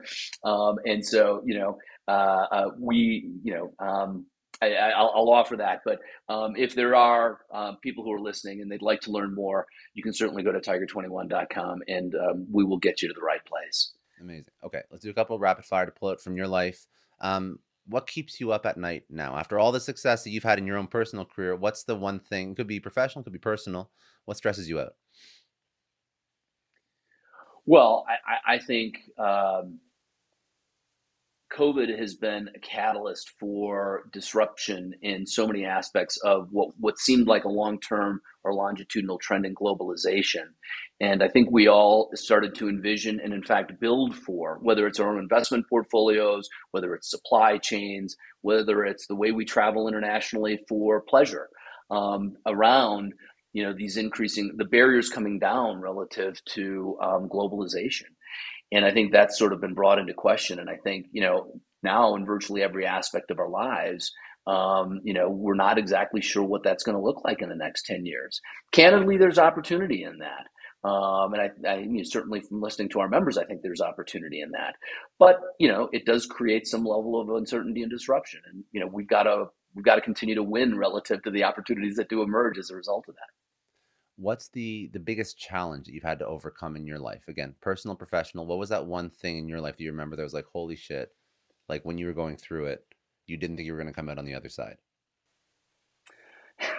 [0.44, 1.78] Um, and so, you know,
[2.08, 4.26] uh, uh, we, you know, um,
[4.60, 5.82] I, will offer that.
[5.84, 9.34] But um, if there are um, people who are listening and they'd like to learn
[9.34, 13.24] more, you can certainly go to tiger21.com and um, we will get you to the
[13.24, 13.92] right place.
[14.20, 14.52] Amazing.
[14.64, 16.86] Okay, let's do a couple of rapid fire to pull it from your life.
[17.20, 19.36] Um, what keeps you up at night now?
[19.36, 22.20] After all the success that you've had in your own personal career, what's the one
[22.20, 22.54] thing?
[22.54, 23.90] Could be professional, could be personal.
[24.26, 24.94] What stresses you out?
[27.66, 29.78] Well, I, I think um,
[31.52, 37.26] COVID has been a catalyst for disruption in so many aspects of what, what seemed
[37.26, 40.46] like a long term or longitudinal trend in globalization.
[41.00, 45.00] And I think we all started to envision and, in fact, build for whether it's
[45.00, 50.60] our own investment portfolios, whether it's supply chains, whether it's the way we travel internationally
[50.68, 51.48] for pleasure
[51.90, 53.14] um, around
[53.52, 58.04] you know these increasing the barriers coming down relative to um, globalization
[58.72, 60.58] and I think that's sort of been brought into question.
[60.58, 61.52] And I think, you know,
[61.82, 64.12] now in virtually every aspect of our lives,
[64.46, 67.54] um, you know, we're not exactly sure what that's going to look like in the
[67.54, 68.40] next 10 years.
[68.72, 70.46] Candidly, there's opportunity in that.
[70.88, 74.40] Um, and I, I mean, certainly from listening to our members, I think there's opportunity
[74.40, 74.76] in that.
[75.18, 78.86] But you know, it does create some level of uncertainty and disruption, and you know,
[78.86, 82.22] we've got to we've got to continue to win relative to the opportunities that do
[82.22, 83.37] emerge as a result of that
[84.18, 87.22] what's the the biggest challenge that you've had to overcome in your life?
[87.28, 90.22] Again personal professional what was that one thing in your life that you remember that
[90.22, 91.10] was like holy shit
[91.68, 92.84] like when you were going through it
[93.26, 94.76] you didn't think you were going to come out on the other side?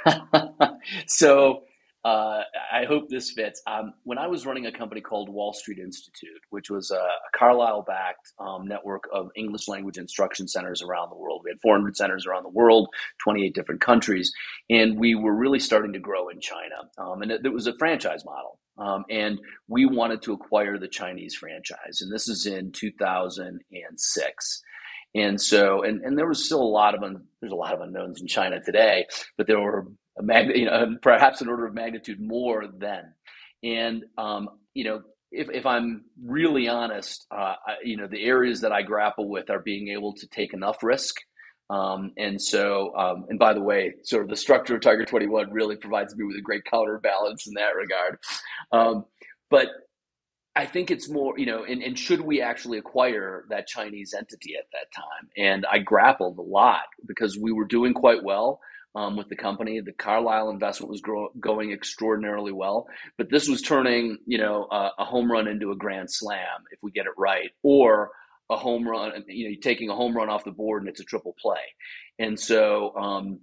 [1.08, 1.64] So
[2.06, 3.62] uh, I hope this fits.
[3.68, 7.84] Um, when I was running a company called Wall Street Institute, which was a, Carlyle
[7.86, 12.26] backed um, network of English language instruction centers around the world, we had 400 centers
[12.26, 12.88] around the world,
[13.24, 14.32] 28 different countries,
[14.70, 16.76] and we were really starting to grow in China.
[16.98, 18.60] Um, and it, it, was a franchise model.
[18.78, 19.38] Um, and
[19.68, 22.00] we wanted to acquire the Chinese franchise.
[22.00, 24.62] And this is in 2006.
[25.16, 27.82] And so, and, and there was still a lot of, un, there's a lot of
[27.82, 29.06] unknowns in China today,
[29.38, 29.88] but there were
[30.22, 33.14] mag- you know, perhaps an order of magnitude more than.
[33.64, 35.02] And um, you know,
[35.32, 39.50] if, if I'm really honest, uh, I, you know, the areas that I grapple with
[39.50, 41.16] are being able to take enough risk.
[41.70, 45.52] Um, and so, um, and by the way, sort of the structure of Tiger 21
[45.52, 48.18] really provides me with a great counterbalance in that regard.
[48.72, 49.06] Um,
[49.52, 49.68] but
[50.56, 54.56] I think it's more, you know, and, and should we actually acquire that Chinese entity
[54.58, 55.30] at that time?
[55.38, 58.60] And I grappled a lot because we were doing quite well
[58.96, 59.80] um, with the company.
[59.80, 62.88] The Carlyle investment was grow- going extraordinarily well,
[63.18, 66.80] but this was turning, you know, uh, a home run into a grand slam if
[66.82, 68.12] we get it right, or
[68.50, 71.00] a home run, you know, you're taking a home run off the board and it's
[71.00, 71.60] a triple play.
[72.18, 73.40] And so, um,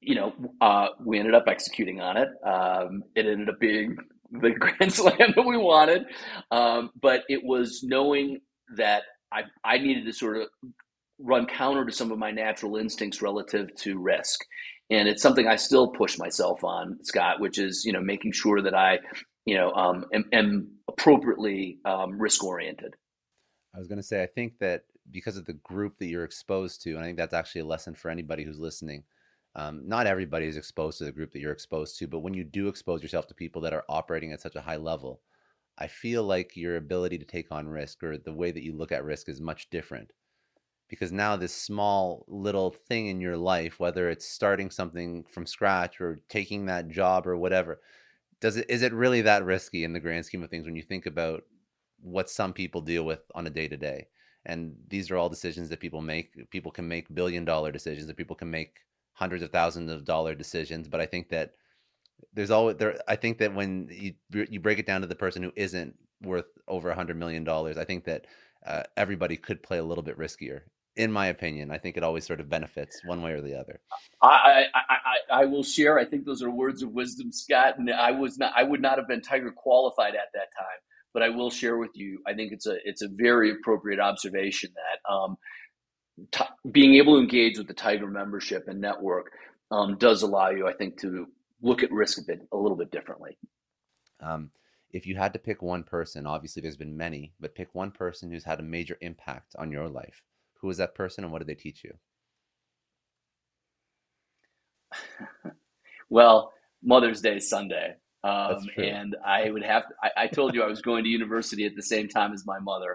[0.00, 2.28] you know, uh, we ended up executing on it.
[2.46, 3.96] Um, it ended up being
[4.30, 6.04] the grand slam that we wanted,
[6.50, 8.40] um, but it was knowing
[8.76, 9.02] that
[9.32, 10.48] I, I needed to sort of
[11.22, 14.40] run counter to some of my natural instincts relative to risk.
[14.90, 18.60] And it's something I still push myself on, Scott, which is, you know, making sure
[18.62, 18.98] that I,
[19.44, 22.94] you know, um, am, am appropriately um, risk oriented.
[23.74, 26.82] I was going to say, I think that because of the group that you're exposed
[26.82, 29.04] to, and I think that's actually a lesson for anybody who's listening.
[29.56, 32.44] Um, not everybody is exposed to the group that you're exposed to, but when you
[32.44, 35.20] do expose yourself to people that are operating at such a high level,
[35.76, 38.92] I feel like your ability to take on risk or the way that you look
[38.92, 40.12] at risk is much different
[40.90, 46.00] because now this small little thing in your life whether it's starting something from scratch
[46.00, 47.80] or taking that job or whatever
[48.40, 50.82] does it is it really that risky in the grand scheme of things when you
[50.82, 51.44] think about
[52.02, 54.06] what some people deal with on a day to day
[54.46, 58.16] and these are all decisions that people make people can make billion dollar decisions that
[58.16, 58.78] people can make
[59.12, 61.52] hundreds of thousands of dollar decisions but i think that
[62.32, 64.14] there's always there i think that when you
[64.50, 67.78] you break it down to the person who isn't worth over a hundred million dollars
[67.78, 68.26] i think that
[68.66, 70.62] uh, everybody could play a little bit riskier
[70.96, 71.70] in my opinion.
[71.70, 73.80] I think it always sort of benefits one way or the other.
[74.22, 75.98] I, I, I, I, will share.
[75.98, 77.78] I think those are words of wisdom, Scott.
[77.78, 80.78] And I was not, I would not have been Tiger qualified at that time,
[81.14, 82.20] but I will share with you.
[82.26, 85.36] I think it's a, it's a very appropriate observation that um,
[86.32, 89.32] t- being able to engage with the Tiger membership and network
[89.70, 91.26] um, does allow you, I think, to
[91.62, 93.38] look at risk a bit a little bit differently.
[94.20, 94.50] Um,
[94.92, 98.30] if you had to pick one person, obviously there's been many, but pick one person
[98.30, 100.22] who's had a major impact on your life.
[100.60, 101.92] Who was that person and what did they teach you?
[106.10, 106.52] well,
[106.82, 107.94] Mother's Day Sunday.
[108.22, 111.64] Um, and I would have, to, I, I, told you I was going to university
[111.64, 112.94] at the same time as my mother.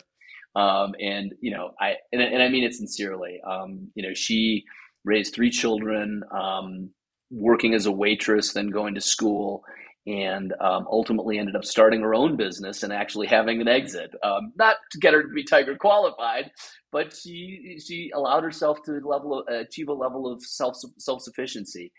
[0.56, 3.42] Um, and, you know, I, and, and, I mean it sincerely.
[3.46, 4.66] Um, you know, she
[5.04, 6.92] raised three children, um,
[7.32, 9.64] working as a waitress, then going to school
[10.08, 14.12] and um, ultimately ended up starting her own business and actually having an exit.
[14.24, 16.52] Um, not to get her to be Tiger qualified,
[16.92, 21.92] but she she allowed herself to level of, achieve a level of self self sufficiency.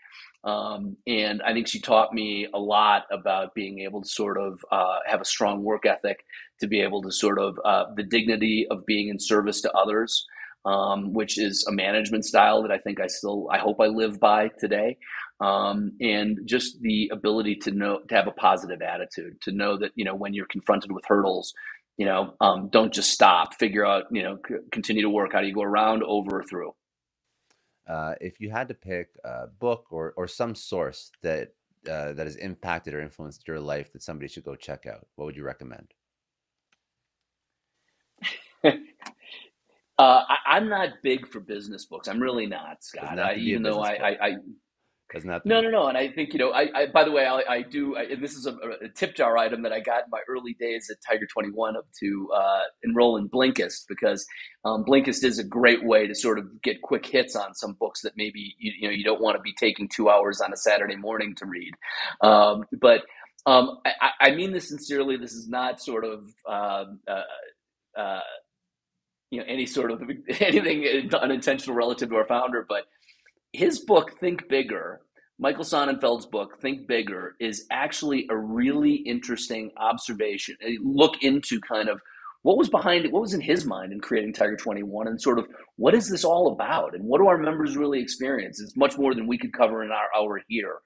[0.43, 4.63] Um, and I think she taught me a lot about being able to sort of
[4.71, 6.23] uh, have a strong work ethic,
[6.61, 10.25] to be able to sort of uh, the dignity of being in service to others.
[10.65, 14.19] Um, which is a management style that I think I still I hope I live
[14.19, 14.97] by today
[15.39, 19.91] um, and just the ability to know to have a positive attitude to know that
[19.95, 21.53] you know when you're confronted with hurdles
[21.97, 25.41] you know um, don't just stop figure out you know c- continue to work how
[25.41, 26.73] do you go around over or through
[27.87, 31.53] uh, if you had to pick a book or, or some source that
[31.89, 35.25] uh, that has impacted or influenced your life that somebody should go check out what
[35.25, 35.93] would you recommend
[39.99, 42.07] Uh, I, am not big for business books.
[42.07, 43.17] I'm really not, Scott.
[43.17, 44.35] I, even though I, I, I,
[45.13, 45.45] doesn't that?
[45.45, 45.87] No, no, no.
[45.87, 48.21] And I think you know, I, I by the way, I, I do, I, and
[48.21, 50.97] this is a, a, tip jar item that I got in my early days at
[51.07, 54.25] Tiger Twenty One up to uh, enroll in Blinkist because
[54.65, 58.01] um, Blinkist is a great way to sort of get quick hits on some books
[58.01, 60.57] that maybe you, you know you don't want to be taking two hours on a
[60.57, 61.73] Saturday morning to read.
[62.21, 63.03] Um, but
[63.45, 65.15] um, I, I, mean this sincerely.
[65.15, 66.25] This is not sort of.
[66.45, 67.21] Um, uh,
[67.97, 68.19] uh,
[69.31, 70.01] you know any sort of
[70.39, 72.85] anything unintentional relative to our founder, but
[73.53, 75.01] his book Think Bigger,
[75.39, 80.57] Michael Sonnenfeldt's book Think Bigger, is actually a really interesting observation.
[80.65, 82.01] A look into kind of
[82.43, 85.39] what was behind it, what was in his mind in creating Tiger 21, and sort
[85.39, 88.61] of what is this all about, and what do our members really experience?
[88.61, 90.77] It's much more than we could cover in our hour here,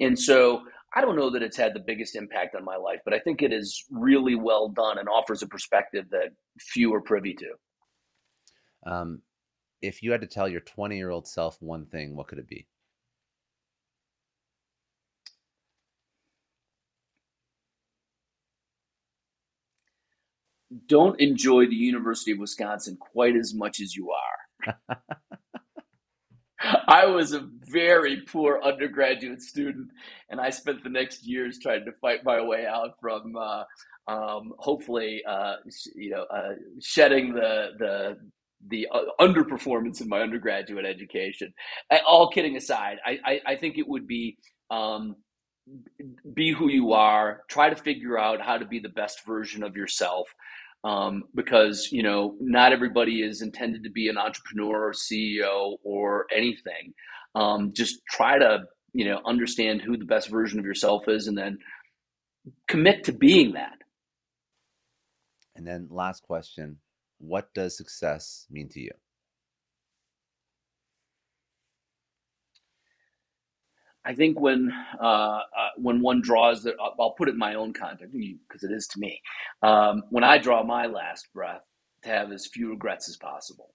[0.00, 0.62] and so.
[0.96, 3.42] I don't know that it's had the biggest impact on my life, but I think
[3.42, 8.90] it is really well done and offers a perspective that few are privy to.
[8.90, 9.22] Um,
[9.82, 12.48] if you had to tell your 20 year old self one thing, what could it
[12.48, 12.66] be?
[20.86, 24.78] Don't enjoy the University of Wisconsin quite as much as you are.
[26.60, 29.90] I was a very poor undergraduate student,
[30.28, 33.64] and I spent the next years trying to fight my way out from uh,
[34.08, 35.56] um, hopefully, uh,
[35.94, 38.18] you know, uh, shedding the the
[38.66, 41.52] the uh, underperformance in my undergraduate education.
[42.06, 44.36] All kidding aside, I, I, I think it would be
[44.70, 45.16] um,
[46.34, 47.42] be who you are.
[47.48, 50.28] Try to figure out how to be the best version of yourself.
[50.84, 56.26] Um, because you know not everybody is intended to be an entrepreneur or CEO or
[56.34, 56.94] anything.
[57.34, 58.60] Um, just try to
[58.92, 61.58] you know understand who the best version of yourself is, and then
[62.68, 63.78] commit to being that.
[65.56, 66.78] And then last question
[67.18, 68.90] what does success mean to you?
[74.04, 75.40] I think when uh, uh,
[75.76, 79.20] when one draws I'll put it in my own context because it is to me.
[79.62, 81.66] Um, when I draw my last breath,
[82.04, 83.74] to have as few regrets as possible.